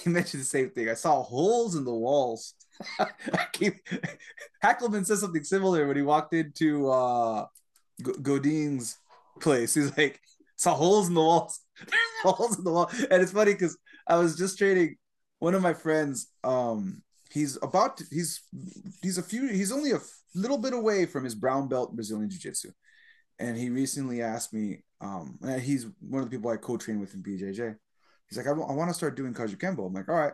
[0.04, 0.90] He mentioned the same thing.
[0.90, 2.54] I saw holes in the walls.
[3.54, 3.76] Keep
[4.64, 7.46] Hackleman said something similar when he walked into uh
[8.22, 8.98] Godin's
[9.40, 9.74] place.
[9.76, 10.20] He's like,
[10.58, 11.62] saw holes in the walls,
[12.24, 12.92] holes in the wall.
[13.10, 14.98] And it's funny because I was just training
[15.40, 16.28] one of my friends.
[16.44, 18.42] Um, he's about to, he's
[19.02, 20.00] he's a few he's only a
[20.36, 22.72] little bit away from his brown belt Brazilian Jiu Jitsu,
[23.40, 24.84] and he recently asked me.
[25.02, 27.76] Um, he's one of the people I co-train with in BJJ.
[28.28, 29.88] He's like, I, w- I want to start doing Kajukenbo.
[29.88, 30.34] I'm like, all right,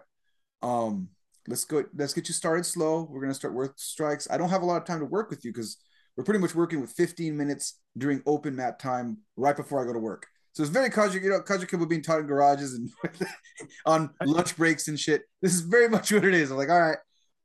[0.63, 1.09] um,
[1.47, 1.83] let's go.
[1.95, 3.07] Let's get you started slow.
[3.09, 4.27] We're gonna start work strikes.
[4.29, 5.77] I don't have a lot of time to work with you because
[6.17, 9.93] we're pretty much working with 15 minutes during open mat time right before I go
[9.93, 10.27] to work.
[10.53, 12.89] So it's very Kaja, you know, Kajukenbo being taught in garages and
[13.85, 15.23] on lunch breaks and shit.
[15.41, 16.49] This is very much what it is.
[16.49, 16.97] I'm like, all right,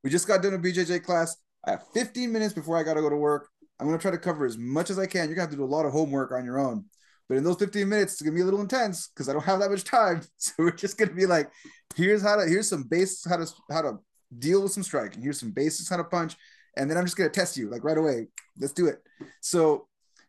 [0.04, 1.36] we just got done a BJJ class.
[1.66, 3.48] I have 15 minutes before I got to go to work.
[3.80, 5.28] I'm going to try to cover as much as I can.
[5.28, 6.84] You're going to have to do a lot of homework on your own.
[7.28, 9.44] But in those 15 minutes, it's going to be a little intense because I don't
[9.44, 10.22] have that much time.
[10.36, 11.50] So we're just going to be like,
[11.96, 13.98] here's how to, here's some basics, how to, how to
[14.38, 15.22] deal with some striking.
[15.22, 16.36] Here's some basics, how to punch
[16.76, 18.28] and then I'm just gonna test you like right away.
[18.58, 19.02] Let's do it.
[19.40, 19.88] So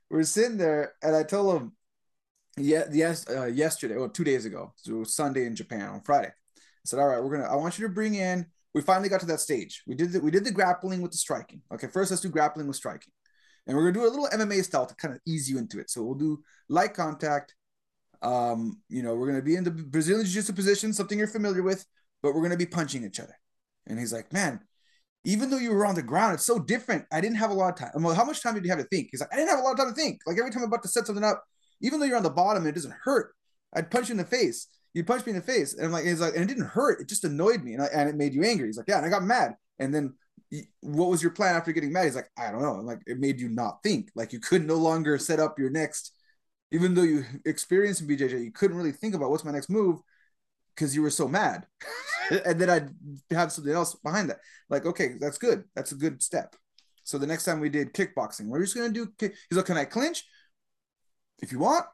[0.09, 1.71] we're sitting there, and I told him,
[2.57, 6.27] yeah, yes, uh, yesterday, well, two days ago, so Sunday in Japan on Friday.
[6.27, 7.49] I said, all right, we're gonna.
[7.49, 8.45] I want you to bring in.
[8.73, 9.83] We finally got to that stage.
[9.85, 11.61] We did the, we did the grappling with the striking.
[11.73, 13.11] Okay, first let's do grappling with striking,
[13.67, 15.89] and we're gonna do a little MMA style to kind of ease you into it.
[15.89, 17.55] So we'll do light contact.
[18.21, 21.85] Um, you know, we're gonna be in the Brazilian Jiu-Jitsu position, something you're familiar with,
[22.21, 23.35] but we're gonna be punching each other.
[23.87, 24.61] And he's like, man,
[25.23, 27.05] even though you were on the ground, it's so different.
[27.11, 27.91] I didn't have a lot of time.
[27.93, 29.09] I'm like, how much time did you have to think?
[29.11, 30.21] He's like, I didn't have a lot of time to think.
[30.25, 31.43] Like every time I'm about to set something up,
[31.81, 33.33] even though you're on the bottom and it doesn't hurt,
[33.73, 34.67] I'd punch you in the face.
[34.93, 35.73] You'd punch me in the face.
[35.73, 37.01] And I'm like, it's like, and it didn't hurt.
[37.01, 37.73] It just annoyed me.
[37.73, 38.67] And, I, and it made you angry.
[38.67, 38.97] He's like, yeah.
[38.97, 39.55] And I got mad.
[39.79, 40.15] And then
[40.81, 42.05] what was your plan after getting mad?
[42.05, 42.75] He's like, I don't know.
[42.75, 44.11] Like, it made you not think.
[44.15, 46.13] Like you could no longer set up your next,
[46.71, 49.99] even though you experienced in BJJ, you couldn't really think about what's my next move
[50.75, 51.65] because you were so mad.
[52.45, 52.89] and then I'd
[53.31, 54.39] have something else behind that.
[54.69, 55.63] Like, okay, that's good.
[55.75, 56.55] That's a good step.
[57.03, 59.35] So the next time we did kickboxing, we're just gonna do kick.
[59.49, 60.25] He's like, can I clinch?
[61.41, 61.85] If you want,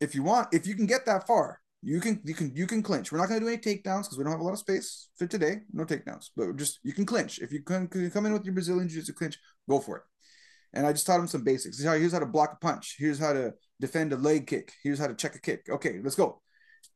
[0.00, 2.82] if you want, if you can get that far, you can you can you can
[2.82, 3.10] clinch.
[3.10, 5.26] We're not gonna do any takedowns because we don't have a lot of space for
[5.26, 5.60] today.
[5.72, 7.38] No takedowns, but just you can clinch.
[7.38, 9.38] If you can, can come in with your Brazilian Jiu-Jitsu clinch,
[9.68, 10.02] go for it.
[10.72, 11.82] And I just taught him some basics.
[11.82, 12.96] Here's how to block a punch.
[12.98, 14.72] Here's how to defend a leg kick.
[14.84, 15.66] Here's how to check a kick.
[15.68, 16.42] Okay, let's go.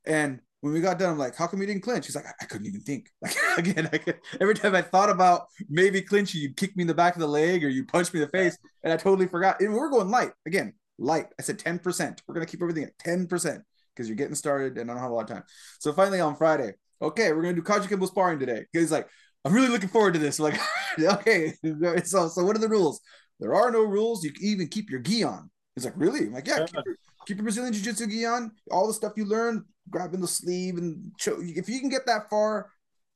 [0.07, 2.07] And when we got done, I'm like, how come you didn't clinch?
[2.07, 3.09] He's like, I, I couldn't even think.
[3.23, 6.95] Like again, could, every time I thought about maybe clinching, you'd kick me in the
[6.95, 9.61] back of the leg or you punch me in the face, and I totally forgot.
[9.61, 11.27] And we're going light again, light.
[11.39, 12.21] I said 10%.
[12.27, 13.63] We're gonna keep everything at 10%
[13.95, 15.45] because you're getting started and I don't have a lot of time.
[15.79, 18.65] So finally on Friday, okay, we're gonna do Kajukenbo sparring today.
[18.73, 19.09] He's like,
[19.45, 20.39] I'm really looking forward to this.
[20.45, 20.59] Like,
[20.99, 21.55] okay,
[22.05, 23.01] so so what are the rules?
[23.41, 24.25] There are no rules.
[24.25, 25.51] You can even keep your gi on.
[25.75, 26.21] He's like, really?
[26.21, 28.53] I'm like, yeah, keep your, keep your Brazilian Jiu Jitsu gi on.
[28.71, 31.37] All the stuff you learn, grabbing the sleeve and show.
[31.41, 32.71] If you can get that far,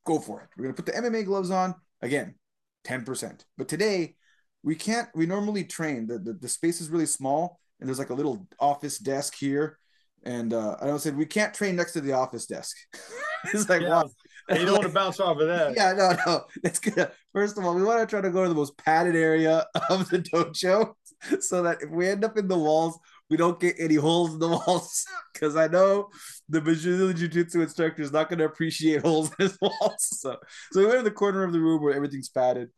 [0.05, 0.49] go for it.
[0.57, 2.35] We're gonna put the MMA gloves on again,
[2.83, 3.45] ten percent.
[3.57, 4.15] But today,
[4.61, 5.07] we can't.
[5.15, 6.07] We normally train.
[6.07, 9.78] The, the the space is really small, and there's like a little office desk here.
[10.23, 12.75] And uh, I don't say we can't train next to the office desk.
[13.53, 13.89] it's like, yeah.
[13.89, 14.09] wow.
[14.49, 15.75] You don't want to bounce off of that.
[15.75, 16.43] Yeah, no, no.
[16.63, 17.11] It's good.
[17.33, 20.09] First of all, we want to try to go to the most padded area of
[20.09, 20.93] the dojo
[21.39, 22.97] so that if we end up in the walls,
[23.29, 26.09] we don't get any holes in the walls because I know
[26.47, 30.19] the Brazilian Jiu Jitsu instructor is not going to appreciate holes in his walls.
[30.19, 30.37] So,
[30.71, 32.69] so we went to the corner of the room where everything's padded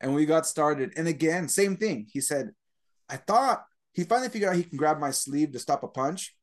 [0.00, 0.94] and we got started.
[0.96, 2.06] And again, same thing.
[2.10, 2.52] He said,
[3.08, 6.34] I thought he finally figured out he can grab my sleeve to stop a punch.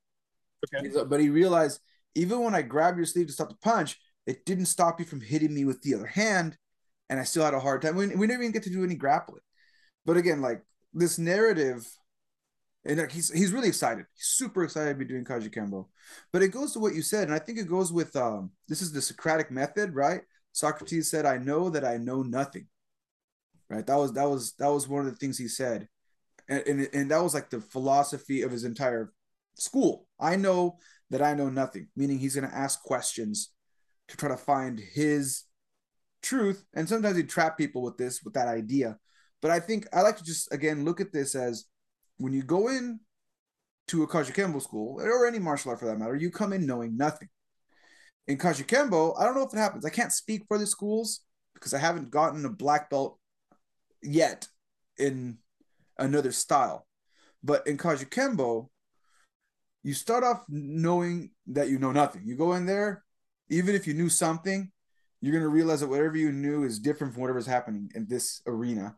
[0.73, 0.89] Okay.
[1.07, 1.79] But he realized
[2.15, 5.21] even when I grabbed your sleeve to stop the punch, it didn't stop you from
[5.21, 6.57] hitting me with the other hand.
[7.09, 7.95] And I still had a hard time.
[7.95, 9.41] We, we never even get to do any grappling.
[10.05, 11.87] But again, like this narrative
[12.87, 14.05] and he's he's really excited.
[14.15, 15.87] He's super excited to be doing Kajukenbo.
[16.31, 18.81] But it goes to what you said, and I think it goes with um, this
[18.81, 20.21] is the Socratic method, right?
[20.53, 22.67] Socrates said, "I know that I know nothing."
[23.69, 23.85] Right.
[23.85, 25.87] That was that was that was one of the things he said,
[26.47, 29.11] and and, and that was like the philosophy of his entire
[29.57, 30.07] school.
[30.19, 30.77] I know
[31.09, 33.51] that I know nothing, meaning he's going to ask questions
[34.07, 35.43] to try to find his
[36.21, 36.63] truth.
[36.73, 38.97] And sometimes he trap people with this, with that idea.
[39.41, 41.65] But I think I like to just again look at this as
[42.17, 42.99] when you go in
[43.89, 46.97] to a Kajukenbo school or any martial art for that matter, you come in knowing
[46.97, 47.29] nothing.
[48.27, 49.85] In Kajukenbo, I don't know if it happens.
[49.85, 51.21] I can't speak for the schools
[51.53, 53.17] because I haven't gotten a black belt
[54.03, 54.47] yet
[54.97, 55.37] in
[55.97, 56.85] another style.
[57.43, 58.67] But in Kajukenbo,
[59.83, 62.23] you start off knowing that you know nothing.
[62.25, 63.03] You go in there,
[63.49, 64.71] even if you knew something,
[65.21, 68.41] you're going to realize that whatever you knew is different from whatever's happening in this
[68.45, 68.95] arena.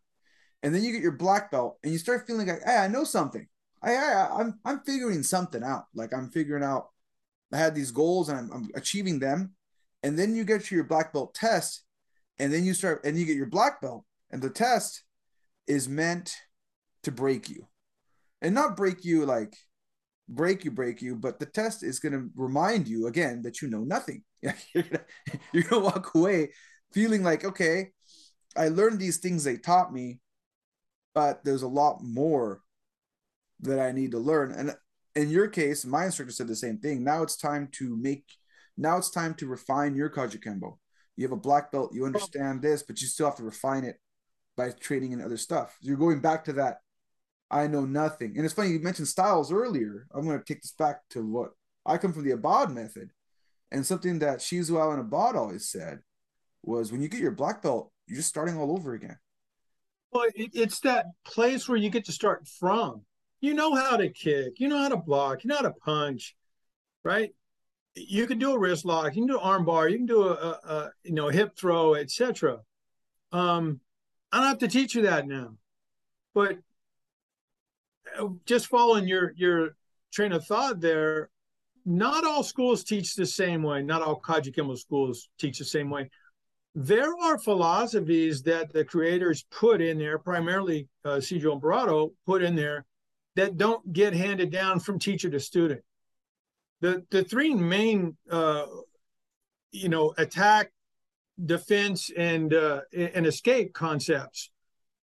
[0.63, 3.03] And then you get your black belt and you start feeling like hey i know
[3.03, 3.47] something.
[3.81, 5.85] I, I i'm i'm figuring something out.
[5.95, 6.89] Like i'm figuring out
[7.53, 9.53] i had these goals and I'm, I'm achieving them.
[10.03, 11.83] And then you get to your black belt test
[12.37, 15.03] and then you start and you get your black belt and the test
[15.67, 16.35] is meant
[17.03, 17.67] to break you.
[18.41, 19.55] And not break you like
[20.29, 23.67] break you break you but the test is going to remind you again that you
[23.67, 26.49] know nothing you're going to walk away
[26.93, 27.89] feeling like okay
[28.55, 30.19] i learned these things they taught me
[31.13, 32.61] but there's a lot more
[33.61, 34.51] that I need to learn.
[34.51, 34.75] And
[35.15, 37.03] in your case, my instructor said the same thing.
[37.03, 38.25] Now it's time to make,
[38.77, 40.77] now it's time to refine your Kajukenbo.
[41.15, 43.97] You have a black belt, you understand this, but you still have to refine it
[44.55, 45.77] by training in other stuff.
[45.81, 46.77] You're going back to that.
[47.51, 48.35] I know nothing.
[48.35, 50.07] And it's funny, you mentioned styles earlier.
[50.13, 51.51] I'm going to take this back to what
[51.85, 53.09] I come from the Abad method.
[53.71, 55.99] And something that Shizu Alan Abad always said
[56.63, 59.17] was when you get your black belt, you're just starting all over again.
[60.12, 63.01] Well, it, it's that place where you get to start from.
[63.41, 66.35] You know how to kick, you know how to block, you know how to punch,
[67.03, 67.33] right?
[67.95, 70.23] You can do a wrist lock, you can do an arm bar, you can do
[70.23, 72.59] a, a, a you know hip throw, etc.
[73.31, 73.79] Um,
[74.31, 75.53] I don't have to teach you that now,
[76.33, 76.57] but
[78.45, 79.75] just following your your
[80.12, 81.29] train of thought there,
[81.86, 83.82] not all schools teach the same way.
[83.82, 86.10] Not all Kajukenbo schools teach the same way
[86.75, 92.55] there are philosophies that the creators put in there, primarily uh, Sijo Emperado put in
[92.55, 92.86] there,
[93.36, 95.82] that don't get handed down from teacher to student.
[96.82, 98.65] The the three main, uh,
[99.71, 100.71] you know, attack,
[101.43, 104.51] defense, and uh, and escape concepts.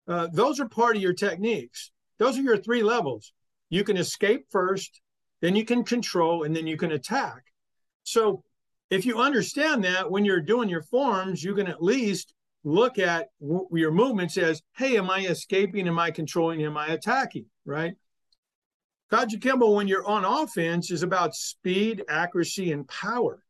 [0.07, 1.91] Uh, those are part of your techniques.
[2.21, 3.33] Those are your three levels.
[3.71, 5.01] You can escape first,
[5.41, 7.45] then you can control, and then you can attack.
[8.03, 8.43] So
[8.91, 13.29] if you understand that when you're doing your forms, you can at least look at
[13.41, 15.87] w- your movements as, hey, am I escaping?
[15.87, 16.63] Am I controlling?
[16.63, 17.47] Am I attacking?
[17.65, 17.95] Right?
[19.11, 23.41] Kajukenbo, when you're on offense, is about speed, accuracy, and power.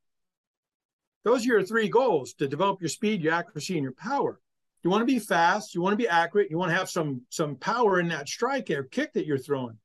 [1.26, 4.40] Those are your three goals to develop your speed, your accuracy, and your power.
[4.84, 7.22] You want to be fast, you want to be accurate, you want to have some
[7.30, 9.78] some power in that strike or kick that you're throwing.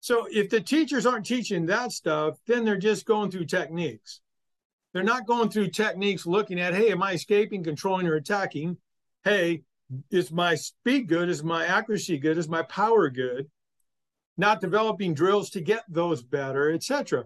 [0.00, 4.20] So if the teachers aren't teaching that stuff, then they're just going through techniques.
[4.92, 8.78] They're not going through techniques looking at, hey, am I escaping, controlling, or attacking?
[9.24, 9.62] Hey,
[10.10, 11.28] is my speed good?
[11.28, 12.38] Is my accuracy good?
[12.38, 13.50] Is my power good?
[14.36, 17.24] Not developing drills to get those better, etc.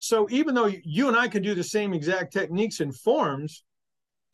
[0.00, 3.64] So even though you and I can do the same exact techniques and forms,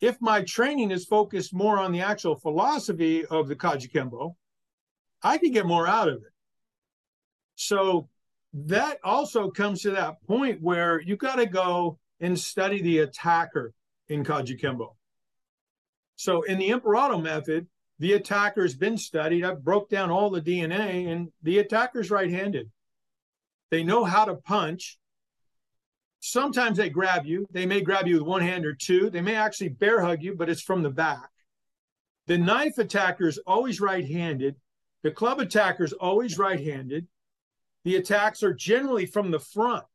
[0.01, 4.35] if my training is focused more on the actual philosophy of the Kajukenbo,
[5.23, 6.33] I can get more out of it.
[7.55, 8.09] So
[8.53, 13.73] that also comes to that point where you got to go and study the attacker
[14.07, 14.95] in Kajukenbo.
[16.15, 17.67] So in the Emperado method,
[17.99, 19.43] the attacker's been studied.
[19.43, 22.69] I've broke down all the DNA, and the attacker's right-handed.
[23.71, 24.97] They know how to punch.
[26.27, 27.45] Sometimes they grab you.
[27.51, 29.11] They may grab you with one hand or two.
[29.11, 31.29] They may actually bear hug you, but it's from the back.
[32.25, 34.55] The knife attacker is always right-handed.
[35.03, 37.05] The club attacker is always right-handed.
[37.83, 39.85] The attacks are generally from the front.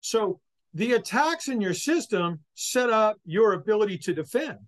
[0.00, 0.40] So
[0.74, 4.58] the attacks in your system set up your ability to defend.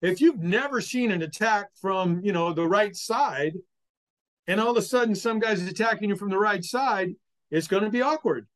[0.00, 3.52] If you've never seen an attack from, you know, the right side,
[4.48, 7.14] and all of a sudden some guy's attacking you from the right side,
[7.52, 8.48] it's going to be awkward.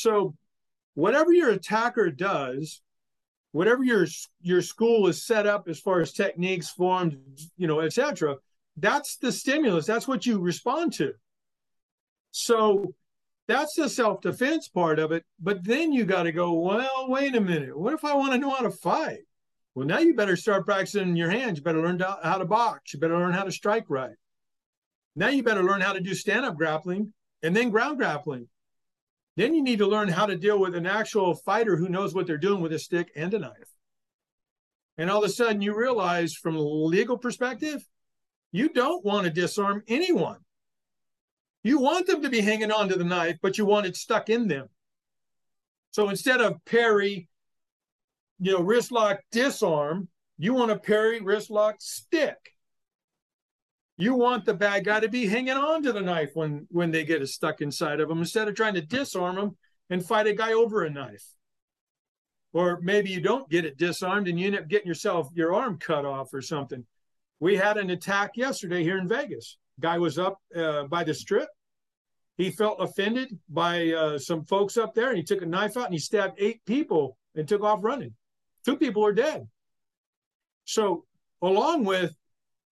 [0.00, 0.34] So,
[0.94, 2.82] whatever your attacker does,
[3.52, 4.06] whatever your
[4.40, 8.36] your school is set up as far as techniques, forms, you know, etc.,
[8.76, 9.86] that's the stimulus.
[9.86, 11.14] That's what you respond to.
[12.30, 12.94] So
[13.48, 15.24] that's the self-defense part of it.
[15.40, 17.78] But then you got to go, well, wait a minute.
[17.78, 19.20] What if I want to know how to fight?
[19.74, 21.58] Well, now you better start practicing your hands.
[21.58, 22.92] You better learn how to box.
[22.92, 24.16] You better learn how to strike right.
[25.14, 28.48] Now you better learn how to do stand-up grappling and then ground grappling.
[29.36, 32.26] Then you need to learn how to deal with an actual fighter who knows what
[32.26, 33.70] they're doing with a stick and a knife.
[34.98, 37.86] And all of a sudden you realize from a legal perspective,
[38.50, 40.38] you don't want to disarm anyone.
[41.62, 44.30] You want them to be hanging on to the knife, but you want it stuck
[44.30, 44.68] in them.
[45.90, 47.28] So instead of parry,
[48.38, 50.08] you know, wrist lock, disarm,
[50.38, 52.36] you want to parry, wrist lock, stick.
[53.98, 57.04] You want the bad guy to be hanging on to the knife when when they
[57.04, 59.56] get it stuck inside of them instead of trying to disarm them
[59.88, 61.24] and fight a guy over a knife.
[62.52, 65.78] Or maybe you don't get it disarmed and you end up getting yourself your arm
[65.78, 66.84] cut off or something.
[67.40, 69.58] We had an attack yesterday here in Vegas.
[69.80, 71.48] Guy was up uh, by the strip.
[72.38, 75.86] He felt offended by uh, some folks up there and he took a knife out
[75.86, 78.14] and he stabbed eight people and took off running.
[78.64, 79.46] Two people are dead.
[80.64, 81.04] So,
[81.40, 82.14] along with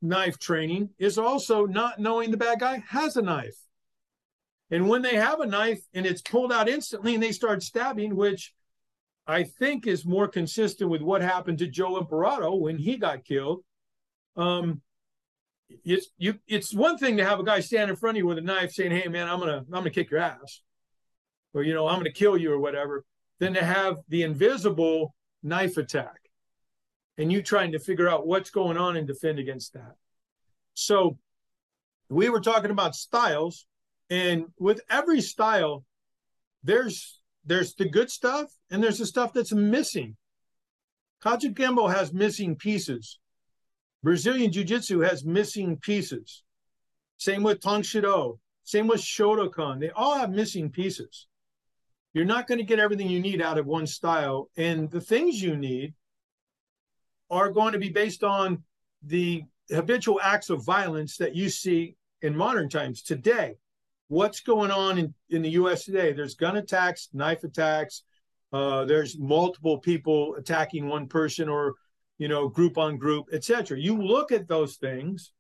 [0.05, 3.57] knife training is also not knowing the bad guy has a knife.
[4.71, 8.15] And when they have a knife and it's pulled out instantly and they start stabbing,
[8.15, 8.53] which
[9.27, 13.65] I think is more consistent with what happened to Joe Emperado when he got killed.
[14.37, 14.83] Um,
[15.85, 16.39] it's you.
[16.47, 18.73] It's one thing to have a guy stand in front of you with a knife,
[18.73, 20.61] saying, "Hey, man, I'm gonna, I'm gonna kick your ass,"
[21.55, 23.05] or you know, "I'm gonna kill you" or whatever.
[23.39, 26.24] Than to have the invisible knife attack
[27.19, 29.95] and you trying to figure out what's going on and defend against that.
[30.75, 31.19] So
[32.09, 33.67] we were talking about styles,
[34.11, 35.85] and with every style,
[36.63, 40.17] there's there's the good stuff and there's the stuff that's missing.
[41.23, 43.19] Kajukenbo has missing pieces.
[44.03, 46.43] Brazilian Jiu-Jitsu has missing pieces.
[47.17, 49.81] Same with Tang Soo Same with Shotokan.
[49.81, 51.27] They all have missing pieces.
[52.13, 54.51] You're not going to get everything you need out of one style.
[54.57, 55.95] And the things you need
[57.35, 58.63] are going to be based on
[59.03, 63.57] the habitual acts of violence that you see in modern times today.
[64.09, 66.13] What's going on in, in the US today?
[66.13, 68.03] There's gun attacks, knife attacks,
[68.55, 71.75] uh, there's multiple people attacking one person or
[72.19, 75.33] you know group on group etc you look at those things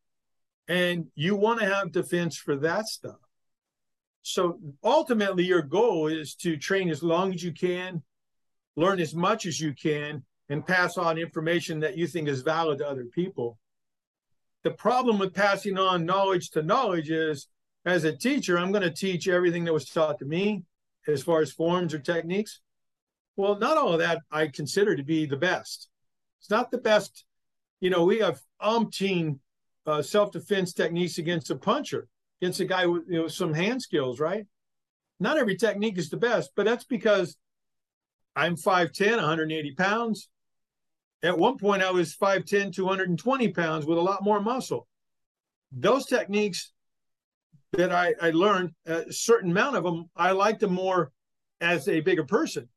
[0.66, 3.20] and you want to have defense for that stuff
[4.22, 8.02] so ultimately your goal is to train as long as you can
[8.74, 12.78] learn as much as you can and pass on information that you think is valid
[12.78, 13.58] to other people.
[14.62, 17.48] The problem with passing on knowledge to knowledge is
[17.84, 20.64] as a teacher, I'm going to teach everything that was taught to me
[21.06, 22.60] as far as forms or techniques.
[23.36, 25.88] Well, not all of that I consider to be the best.
[26.40, 27.24] It's not the best.
[27.80, 29.38] You know, we have umpteen
[29.86, 32.08] uh, self defense techniques against a puncher,
[32.40, 34.46] against a guy with you know, some hand skills, right?
[35.20, 37.36] Not every technique is the best, but that's because
[38.36, 40.28] I'm 5'10, 180 pounds.
[41.24, 44.86] At one point, I was 5'10, 220 pounds with a lot more muscle.
[45.72, 46.72] Those techniques
[47.72, 51.12] that I, I learned, a certain amount of them, I like them more
[51.62, 52.68] as a bigger person.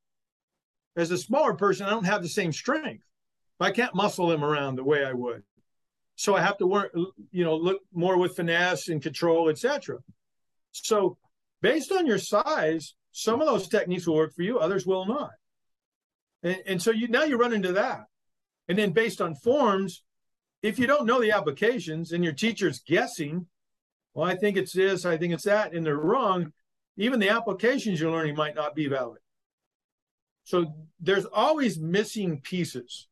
[0.95, 3.03] As a smaller person, I don't have the same strength.
[3.59, 5.43] I can't muscle them around the way I would.
[6.15, 6.95] So I have to work,
[7.31, 9.97] you know, look more with finesse and control, etc.
[10.71, 11.17] So
[11.61, 15.31] based on your size, some of those techniques will work for you, others will not.
[16.43, 18.05] And, and so you now you run into that.
[18.67, 20.03] And then based on forms,
[20.61, 23.47] if you don't know the applications and your teacher's guessing,
[24.13, 26.51] well, I think it's this, I think it's that, and they're wrong,
[26.97, 29.19] even the applications you're learning might not be valid.
[30.43, 33.07] So there's always missing pieces.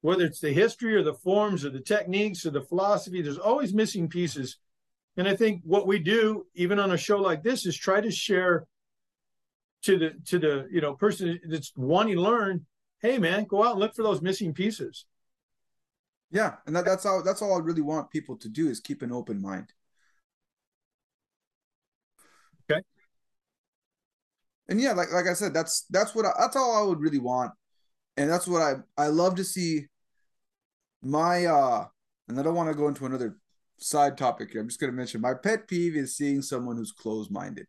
[0.00, 3.74] Whether it's the history or the forms or the techniques or the philosophy, there's always
[3.74, 4.56] missing pieces.
[5.16, 8.10] And I think what we do, even on a show like this, is try to
[8.10, 8.66] share
[9.82, 12.64] to the to the you know person that's wanting to learn
[13.00, 15.06] hey man, go out and look for those missing pieces.
[16.30, 19.02] Yeah, and that, that's all that's all I really want people to do is keep
[19.02, 19.72] an open mind.
[22.70, 22.82] Okay.
[24.68, 27.18] And yeah, like like I said, that's that's what I, that's all I would really
[27.18, 27.52] want,
[28.16, 29.86] and that's what I I love to see.
[31.00, 31.86] My uh,
[32.28, 33.38] and I don't want to go into another
[33.78, 34.60] side topic here.
[34.60, 37.66] I'm just going to mention my pet peeve is seeing someone who's closed minded,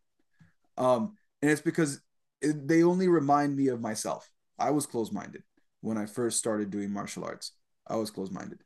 [0.78, 2.02] um, and it's because
[2.42, 4.30] it, they only remind me of myself.
[4.60, 5.44] I was closed minded
[5.82, 7.54] when I first started doing martial arts.
[7.88, 8.60] I was closed minded.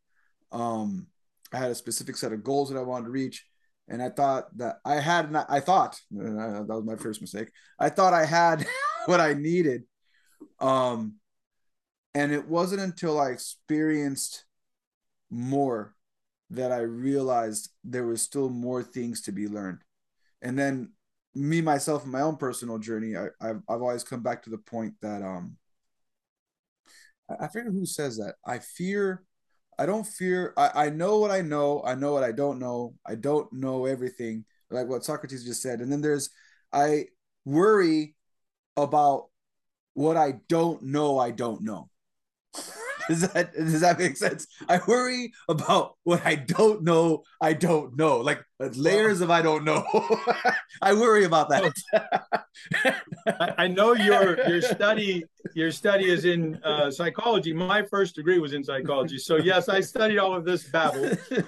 [0.52, 1.08] Um,
[1.54, 3.46] I had a specific set of goals that I wanted to reach,
[3.88, 5.32] and I thought that I had.
[5.32, 7.50] Not, I thought that was my first mistake.
[7.80, 8.66] I thought I had
[9.06, 9.84] what I needed,
[10.60, 11.16] um,
[12.14, 14.46] and it wasn't until I experienced
[15.30, 15.96] more
[16.50, 19.80] that I realized there was still more things to be learned.
[20.42, 20.92] And then
[21.34, 24.58] me myself in my own personal journey, I, have I've always come back to the
[24.60, 25.58] point that um
[27.30, 28.36] I, forget who says that.
[28.46, 29.24] I fear
[29.80, 32.94] I don't fear I, I know what I know, I know what I don't know,
[33.06, 35.80] I don't know everything, like what Socrates just said.
[35.80, 36.30] And then there's
[36.72, 37.06] I
[37.46, 38.16] worry
[38.78, 39.30] about
[39.94, 41.90] what I don't know I don't know.
[43.08, 44.48] does that does that make sense?
[44.68, 47.24] I worry about what I don't know.
[47.42, 49.86] I don't know, like layers of I don't know.
[50.82, 51.74] I worry about that.
[53.28, 55.24] I, I, know your your study
[55.54, 57.54] your study is in uh, psychology.
[57.54, 61.06] My first degree was in psychology, so yes, I studied all of this babble.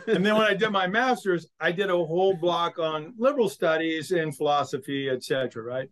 [0.08, 4.12] And then when I did my master's, I did a whole block on liberal studies
[4.12, 5.64] and philosophy, etc.
[5.64, 5.90] Right.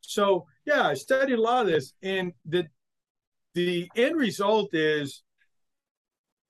[0.00, 2.66] So yeah, I studied a lot of this, and the
[3.56, 5.22] the end result is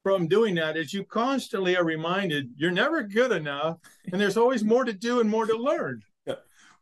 [0.03, 3.79] from doing that is you constantly are reminded you're never good enough
[4.13, 6.03] and there's always more to do and more to learn.
[6.27, 6.35] Yeah.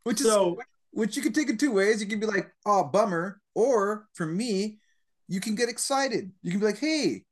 [0.03, 0.59] which is so,
[0.93, 2.01] which you can take it two ways.
[2.01, 3.41] You can be like oh bummer.
[3.55, 4.79] Or for me
[5.29, 6.33] you can get excited.
[6.43, 7.25] You can be like hey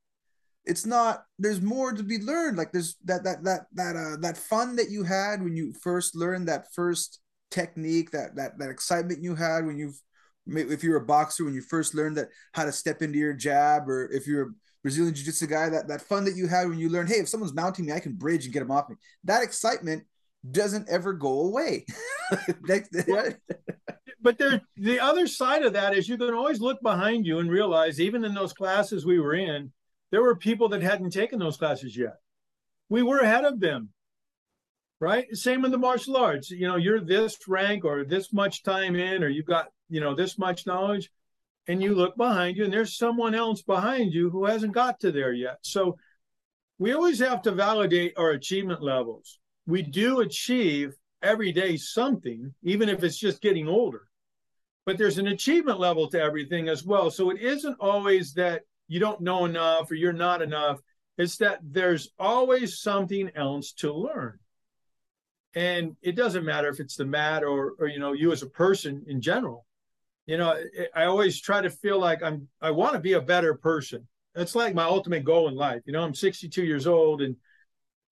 [0.65, 2.59] it's not there's more to be learned.
[2.59, 6.15] Like there's that that that that uh that fun that you had when you first
[6.15, 7.21] learned that first
[7.51, 9.99] technique that that that excitement you had when you've
[10.47, 13.89] if you're a boxer when you first learned that how to step into your jab,
[13.89, 14.51] or if you're a
[14.83, 17.55] Brazilian jiu-jitsu guy, that, that fun that you had when you learned, hey, if someone's
[17.55, 18.97] mounting me, I can bridge and get them off me.
[19.25, 20.05] That excitement
[20.49, 21.87] doesn't ever go away.
[24.21, 27.51] but there, the other side of that is you can always look behind you and
[27.51, 29.73] realize, even in those classes we were in,
[30.11, 32.17] there were people that hadn't taken those classes yet.
[32.89, 33.91] We were ahead of them
[35.03, 35.27] right?
[35.33, 36.49] Same in the martial arts.
[36.49, 40.15] You know, you're this rank or this much time in, or you've got, you know,
[40.15, 41.11] this much knowledge,
[41.69, 45.13] and you look behind you and there's someone else behind you who hasn't got to
[45.13, 45.59] there yet.
[45.63, 45.97] So
[46.79, 49.39] we always have to validate our achievement levels.
[49.67, 54.09] We do achieve every day something, even if it's just getting older.
[54.87, 57.11] But there's an achievement level to everything as well.
[57.11, 60.81] So it isn't always that you don't know enough or you're not enough.
[61.17, 64.41] It's that there's always something else to learn
[65.55, 68.47] and it doesn't matter if it's the mat or or you know you as a
[68.47, 69.67] person in general
[70.27, 70.57] you know
[70.95, 74.07] i always try to feel like i'm i want to be a better person.
[74.35, 75.83] That's like my ultimate goal in life.
[75.85, 77.37] You know i'm 62 years old and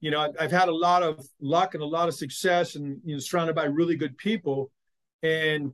[0.00, 3.14] you know i've had a lot of luck and a lot of success and you
[3.14, 4.70] know surrounded by really good people.
[5.22, 5.72] And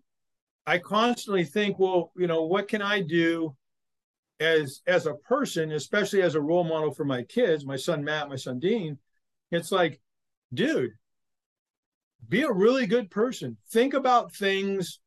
[0.67, 3.55] i constantly think well you know what can i do
[4.41, 8.29] as as a person especially as a role model for my kids my son matt
[8.29, 8.99] my son dean
[9.51, 9.99] it's like
[10.53, 10.91] dude
[12.29, 13.57] be a really good person.
[13.71, 15.01] Think about things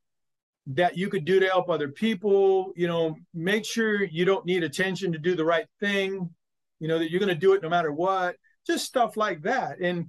[0.70, 2.72] that you could do to help other people.
[2.76, 6.30] You know, make sure you don't need attention to do the right thing.
[6.80, 8.36] You know that you're going to do it no matter what.
[8.66, 9.80] Just stuff like that.
[9.80, 10.08] And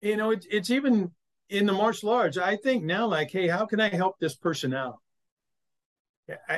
[0.00, 1.10] you know, it's it's even
[1.48, 2.36] in the martial arts.
[2.38, 4.98] I think now, like, hey, how can I help this person out?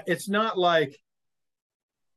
[0.07, 0.97] It's not like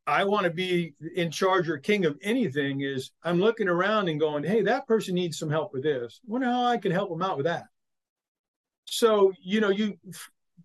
[0.06, 4.20] I want to be in charge or king of anything is I'm looking around and
[4.20, 6.20] going, hey, that person needs some help with this.
[6.28, 7.66] I wonder how I can help them out with that.
[8.86, 9.98] So, you know, you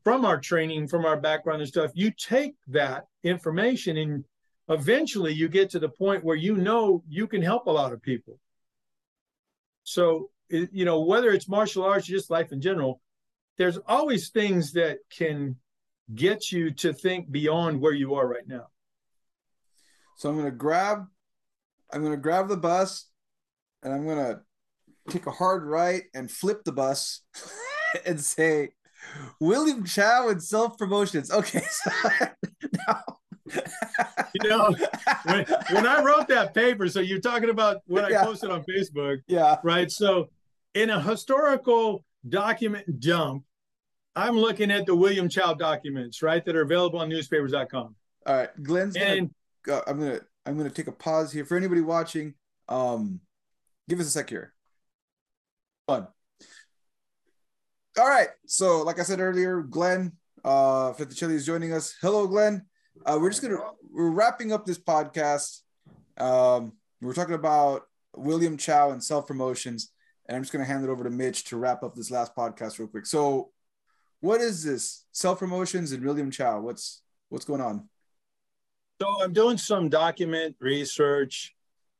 [0.08, 4.24] from our training, from our background and stuff, you take that information and
[4.70, 8.00] eventually you get to the point where you know you can help a lot of
[8.00, 8.40] people.
[9.84, 13.02] So, you know, whether it's martial arts, or just life in general,
[13.58, 15.56] there's always things that can
[16.14, 18.68] get you to think beyond where you are right now.
[20.16, 21.04] So I'm gonna grab,
[21.92, 23.10] I'm gonna grab the bus,
[23.82, 24.40] and I'm gonna
[25.10, 27.20] take a hard right and flip the bus,
[28.06, 28.70] and say,
[29.40, 31.30] William Chow and self promotions.
[31.30, 31.90] Okay, so
[32.88, 33.02] now.
[34.34, 34.74] you know,
[35.24, 38.24] when, when I wrote that paper, so you're talking about what I yeah.
[38.24, 39.90] posted on Facebook, yeah, right?
[39.90, 40.28] So,
[40.74, 43.44] in a historical document dump,
[44.14, 47.94] I'm looking at the William Chow documents, right, that are available on newspapers.com.
[48.26, 49.30] All right, Glenn's and
[49.70, 52.34] uh, I'm gonna I'm gonna take a pause here for anybody watching.
[52.68, 53.20] Um,
[53.88, 54.52] give us a sec here.
[55.86, 56.08] Fun.
[57.98, 58.28] All right.
[58.46, 60.12] So, like I said earlier, Glenn
[60.44, 61.96] uh Chili is joining us.
[62.00, 62.64] Hello, Glenn.
[63.04, 63.58] Uh, we're just gonna
[63.90, 65.62] we're wrapping up this podcast.
[66.16, 67.82] Um, we're talking about
[68.14, 69.90] William Chow and self promotions,
[70.26, 72.78] and I'm just gonna hand it over to Mitch to wrap up this last podcast
[72.78, 73.04] real quick.
[73.04, 73.50] So,
[74.20, 76.60] what is this self promotions and William Chow?
[76.60, 77.88] What's what's going on?
[79.02, 81.56] So I'm doing some document research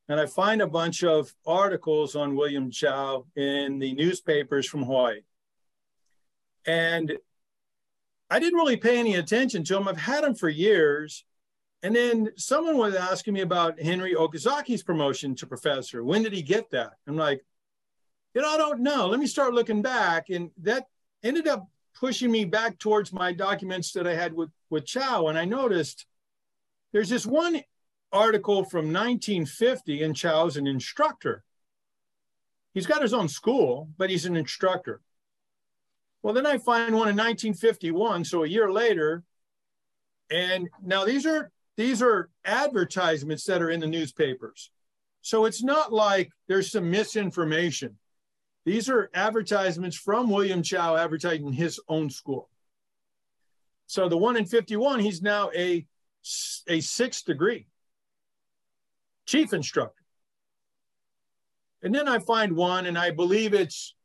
[0.07, 5.21] and I find a bunch of articles on William Chow in the newspapers from Hawaii.
[6.65, 7.17] And
[8.29, 9.87] I didn't really pay any attention to him.
[9.87, 11.25] I've had him for years.
[11.81, 16.03] And then someone was asking me about Henry Okazaki's promotion to professor.
[16.03, 16.93] When did he get that?
[17.07, 17.43] I'm like,
[18.33, 19.07] you know, I don't know.
[19.07, 20.29] Let me start looking back.
[20.29, 20.87] And that
[21.23, 25.27] ended up pushing me back towards my documents that I had with, with Chow.
[25.27, 26.05] And I noticed
[26.91, 27.61] there's this one
[28.11, 31.43] article from 1950, and Chow's an instructor.
[32.73, 35.01] He's got his own school, but he's an instructor.
[36.21, 39.23] Well, then I find one in 1951, so a year later,
[40.29, 44.69] and now these are these are advertisements that are in the newspapers.
[45.21, 47.97] So it's not like there's some misinformation.
[48.65, 52.49] These are advertisements from William Chow advertising his own school.
[53.87, 55.85] So the one in 51, he's now a,
[56.67, 57.65] a sixth degree
[59.25, 60.03] chief instructor.
[61.81, 63.95] And then I find one, and I believe it's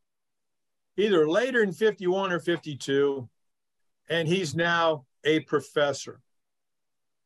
[0.96, 3.28] either later in 51 or 52,
[4.08, 6.20] and he's now a professor.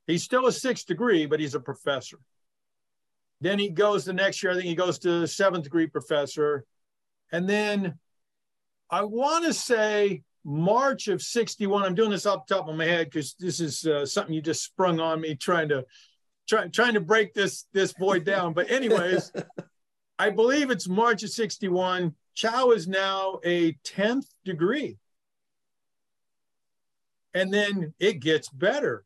[0.06, 2.18] He's still a sixth degree, but he's a professor.
[3.40, 6.64] Then he goes the next year, I think he goes to seventh degree professor.
[7.30, 7.98] And then
[8.90, 12.86] I want to say March of 61, I'm doing this off the top of my
[12.86, 15.84] head because this is uh, something you just sprung on me trying to
[16.48, 18.54] try, trying to break this this void down.
[18.54, 19.30] But anyways,
[20.18, 22.14] I believe it's March of 61.
[22.38, 24.96] Chow is now a 10th degree.
[27.34, 29.04] And then it gets better.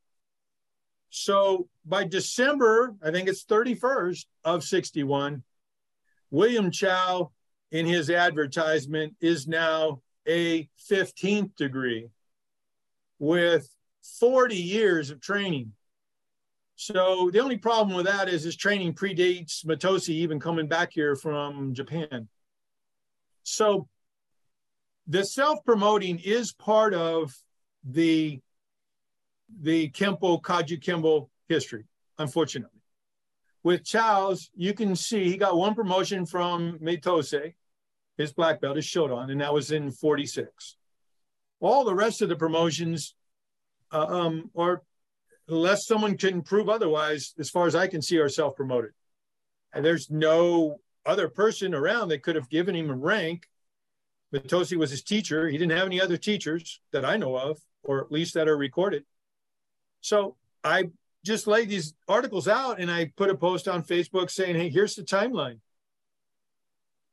[1.08, 5.42] So by December, I think it's 31st of 61,
[6.30, 7.32] William Chow
[7.70, 12.08] in his advertisement is now a 15th degree
[13.18, 13.66] with
[14.20, 15.72] 40 years of training.
[16.76, 21.16] So the only problem with that is his training predates Mitose even coming back here
[21.16, 22.28] from Japan.
[23.42, 23.88] So
[25.06, 27.34] the self-promoting is part of
[27.84, 28.40] the
[29.60, 31.84] the Kempo Kajukenbo history,
[32.18, 32.80] unfortunately.
[33.62, 37.54] With Chow's, you can see he got one promotion from Mitose,
[38.16, 40.76] his black belt, his Shodan, and that was in 46.
[41.60, 43.14] All the rest of the promotions
[43.92, 44.82] uh, um, are
[45.48, 48.92] unless someone can prove otherwise, as far as I can see, are self promoted.
[49.72, 53.48] And there's no other person around that could have given him a rank.
[54.34, 55.48] Mitose was his teacher.
[55.48, 58.56] He didn't have any other teachers that I know of, or at least that are
[58.56, 59.04] recorded.
[60.00, 60.90] So I
[61.24, 64.94] just laid these articles out and I put a post on Facebook saying, hey, here's
[64.94, 65.58] the timeline.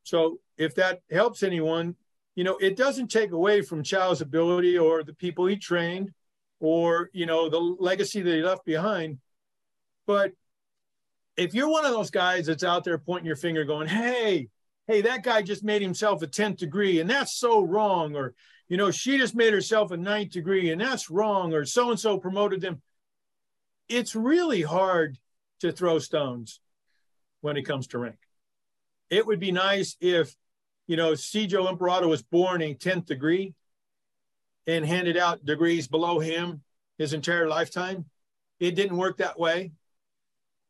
[0.03, 1.95] So if that helps anyone,
[2.35, 6.13] you know, it doesn't take away from Chow's ability or the people he trained
[6.59, 9.17] or you know the legacy that he left behind
[10.05, 10.31] but
[11.39, 14.49] if you're one of those guys that's out there pointing your finger going hey
[14.87, 18.33] hey that guy just made himself a 10th degree and that's so wrong or
[18.67, 21.99] you know she just made herself a ninth degree and that's wrong or so and
[21.99, 22.81] so promoted them
[23.87, 25.17] it's really hard
[25.61, 26.59] to throw stones
[27.41, 28.19] when it comes to rank
[29.09, 30.35] it would be nice if
[30.87, 33.53] you know Sijo Emperado was born a 10th degree
[34.67, 36.61] and handed out degrees below him
[36.97, 38.05] his entire lifetime.
[38.59, 39.71] It didn't work that way.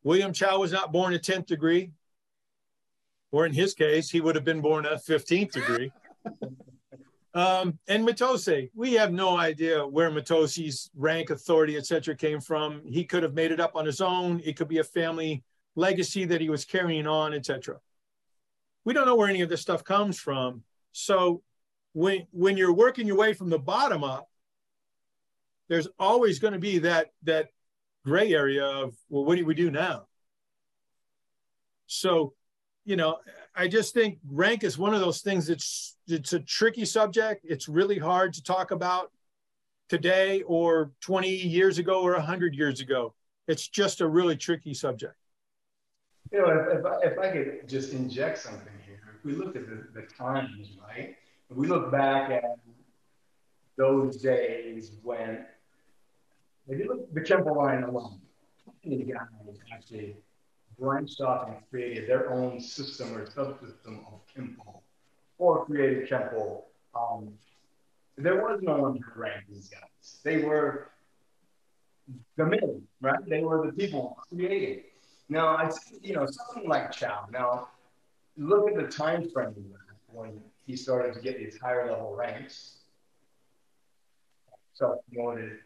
[0.03, 1.91] William Chow was not born a 10th degree,
[3.31, 5.91] or in his case, he would have been born a 15th degree.
[7.33, 12.81] um, and Mitose, we have no idea where Mitose's rank, authority, etc., came from.
[12.85, 14.41] He could have made it up on his own.
[14.43, 15.43] It could be a family
[15.75, 17.79] legacy that he was carrying on, etc.
[18.85, 20.63] We don't know where any of this stuff comes from.
[20.91, 21.43] So
[21.93, 24.29] when when you're working your way from the bottom up,
[25.67, 27.49] there's always going to be that that
[28.05, 30.07] gray area of well, what do we do now?
[31.87, 32.33] So,
[32.85, 33.17] you know,
[33.55, 37.45] I just think rank is one of those things that's it's a tricky subject.
[37.47, 39.11] It's really hard to talk about
[39.89, 43.13] today or 20 years ago or 100 years ago.
[43.47, 45.15] It's just a really tricky subject.
[46.31, 49.55] You know, if, if, I, if I could just inject something here, if we look
[49.55, 51.15] at the, the times, right?
[51.49, 52.43] If we look back at
[53.77, 55.45] those days when
[56.69, 58.19] if you look at the Kempo line alone,
[58.85, 59.27] many guys
[59.73, 60.15] actually
[60.79, 64.81] branched off and created their own system or subsystem of Kempo
[65.37, 66.63] or created Kempo.
[66.95, 67.33] Um,
[68.17, 70.19] there was no one to rank these guys.
[70.23, 70.89] They were
[72.37, 73.19] the men, right?
[73.27, 74.83] They were the people creating.
[75.29, 77.27] Now, I, you know, something like Chow.
[77.31, 77.69] Now,
[78.37, 79.53] look at the time frame
[80.11, 82.75] when he started to get these higher level ranks.
[85.13, 85.57] Wanted,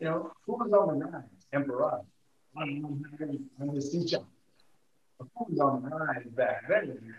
[0.00, 1.24] you know, who was on the nine?
[1.52, 2.00] Emperor.
[2.56, 3.04] I'm,
[3.74, 4.20] his teacher.
[5.18, 7.14] Who was on the nine back then.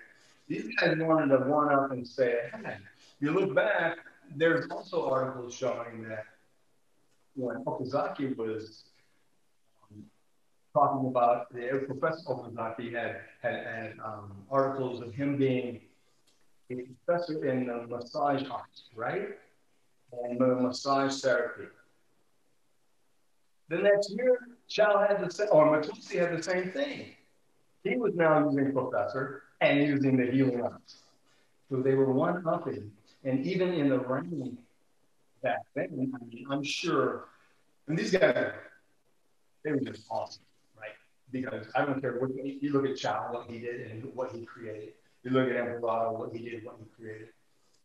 [0.47, 2.77] These guys wanted to one up and say, hey,
[3.19, 3.97] you look back,
[4.35, 6.25] there's also articles showing that
[7.35, 8.85] when Okazaki was
[9.91, 10.03] um,
[10.73, 15.81] talking about the Professor Okazaki had had, had um, articles of him being
[16.71, 16.75] a
[17.05, 19.29] professor in the massage arts, right?
[20.23, 21.65] And the massage therapy.
[23.69, 27.15] The next year, Chow had the same, or Matusi had the same thing.
[27.83, 31.03] He was now using professor and using the healing arts.
[31.69, 32.91] So they were one upping.
[33.23, 34.57] And even in the reign
[35.43, 37.25] back then, I mean, I'm sure,
[37.87, 38.53] and these guys,
[39.63, 40.43] they were just awesome,
[40.79, 40.91] right?
[41.31, 44.45] Because I don't care what you look at Chow, what he did and what he
[44.45, 44.93] created.
[45.23, 47.29] You look at Emperado, what he did, what he created.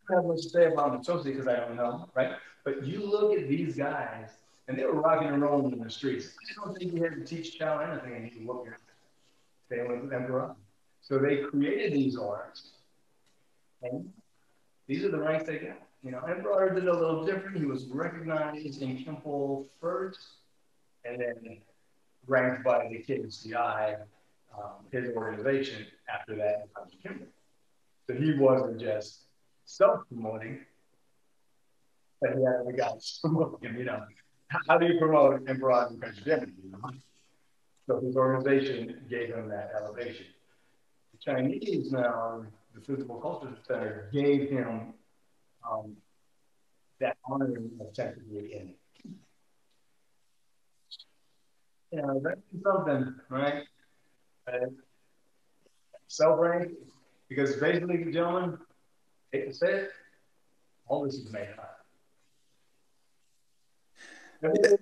[0.08, 2.32] I don't have much to say about Mitose because I don't know, right?
[2.64, 4.30] But you look at these guys,
[4.68, 6.28] and they were rocking and rolling in the streets.
[6.28, 8.78] I don't think you had to teach Chow anything, and you look at
[9.70, 10.56] they Same with Emperado.
[11.00, 12.72] So they created these arts,
[13.82, 14.10] and
[14.86, 15.78] these are the ranks they got.
[16.02, 17.56] You know, Emperor did a little different.
[17.56, 20.18] He was recognized in Kempo first,
[21.04, 21.58] and then
[22.26, 23.96] ranked by the KCI,
[24.56, 27.26] um, his organization, after that in Kimber.
[28.06, 29.24] So he wasn't just
[29.64, 30.60] self-promoting,
[32.20, 34.04] but he had the guys promoting him, you know.
[34.48, 36.00] How do you promote Emperado and
[36.70, 36.90] know?
[37.86, 40.26] So his organization gave him that elevation.
[41.12, 44.94] The Chinese now, the Physical Culture Center gave him
[45.68, 45.96] um,
[47.00, 48.74] that honoring effectively in
[51.94, 53.62] you know, that's something, right?
[54.48, 54.66] Uh,
[56.36, 56.72] rank,
[57.28, 58.58] because basically, gentlemen,
[59.32, 59.90] hate to say it,
[60.88, 61.73] all this is made up.
[64.44, 64.78] Every,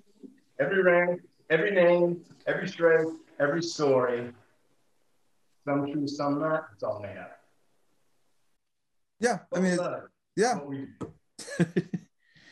[0.59, 4.33] every rank, every name, every strength, every story,
[5.65, 7.39] some true, some not, it's all made up.
[9.21, 9.79] Yeah, I mean,
[10.35, 10.59] yeah,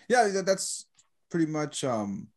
[0.07, 0.41] yeah.
[0.41, 0.85] That's
[1.29, 2.29] pretty much um,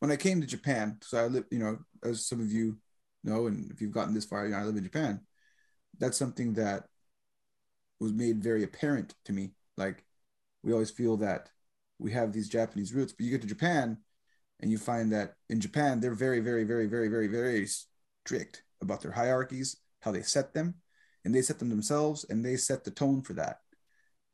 [0.00, 0.98] when I came to Japan.
[1.00, 2.76] So I live, you know, as some of you
[3.24, 5.20] know, and if you've gotten this far, you know, I live in Japan.
[5.98, 6.88] That's something that
[7.98, 9.52] was made very apparent to me.
[9.78, 10.04] Like
[10.62, 11.48] we always feel that
[11.98, 13.98] we have these Japanese roots, but you get to Japan
[14.60, 19.00] and you find that in Japan they're very, very, very, very, very, very strict about
[19.00, 20.74] their hierarchies, how they set them,
[21.24, 23.60] and they set them themselves, and they set the tone for that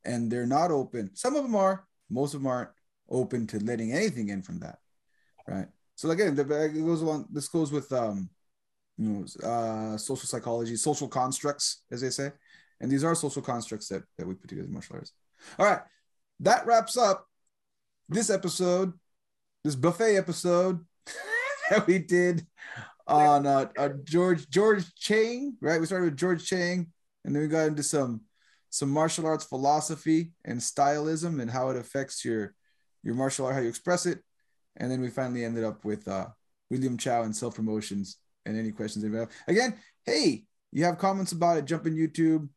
[0.06, 1.10] and they're not open.
[1.14, 2.70] Some of them are, most of them aren't
[3.10, 4.78] open to letting anything in from that,
[5.46, 5.66] right?
[5.96, 7.26] So again, it goes along.
[7.30, 8.30] This goes with um,
[8.96, 12.30] you know, uh, social psychology, social constructs, as they say,
[12.80, 15.16] and these are social constructs that that we put together as martial artists.
[15.58, 15.80] All right,
[16.40, 17.26] that wraps up
[18.08, 18.92] this episode,
[19.66, 20.78] this buffet episode
[21.70, 22.46] that we did
[23.08, 25.80] on uh, uh, George George Chang, right?
[25.80, 26.92] We started with George Chang,
[27.24, 28.20] and then we got into some
[28.70, 32.54] some martial arts philosophy and stylism and how it affects your
[33.02, 34.20] your martial art, how you express it.
[34.76, 36.26] And then we finally ended up with uh,
[36.70, 39.30] William Chow and self promotions and any questions have.
[39.48, 42.48] Again, hey, you have comments about it, jump in YouTube.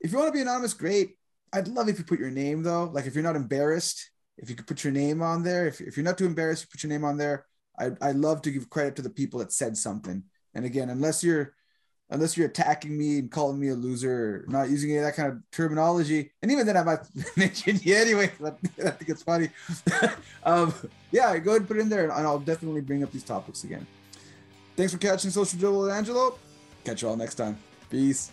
[0.00, 1.16] If you want to be anonymous, great.
[1.52, 2.84] I'd love if you put your name though.
[2.84, 5.66] Like if you're not embarrassed, if you could put your name on there.
[5.66, 7.46] If, if you're not too embarrassed, you put your name on there.
[7.78, 10.24] I I love to give credit to the people that said something.
[10.54, 11.54] And again, unless you're
[12.12, 15.32] unless you're attacking me and calling me a loser, not using any of that kind
[15.32, 16.30] of terminology.
[16.42, 17.00] And even then, I might
[17.36, 18.30] mention you anyway.
[18.44, 19.48] I think it's funny.
[20.44, 20.74] um,
[21.10, 23.64] yeah, go ahead and put it in there, and I'll definitely bring up these topics
[23.64, 23.86] again.
[24.76, 26.38] Thanks for catching Social Joe and Angelo.
[26.84, 27.58] Catch you all next time.
[27.90, 28.30] Peace.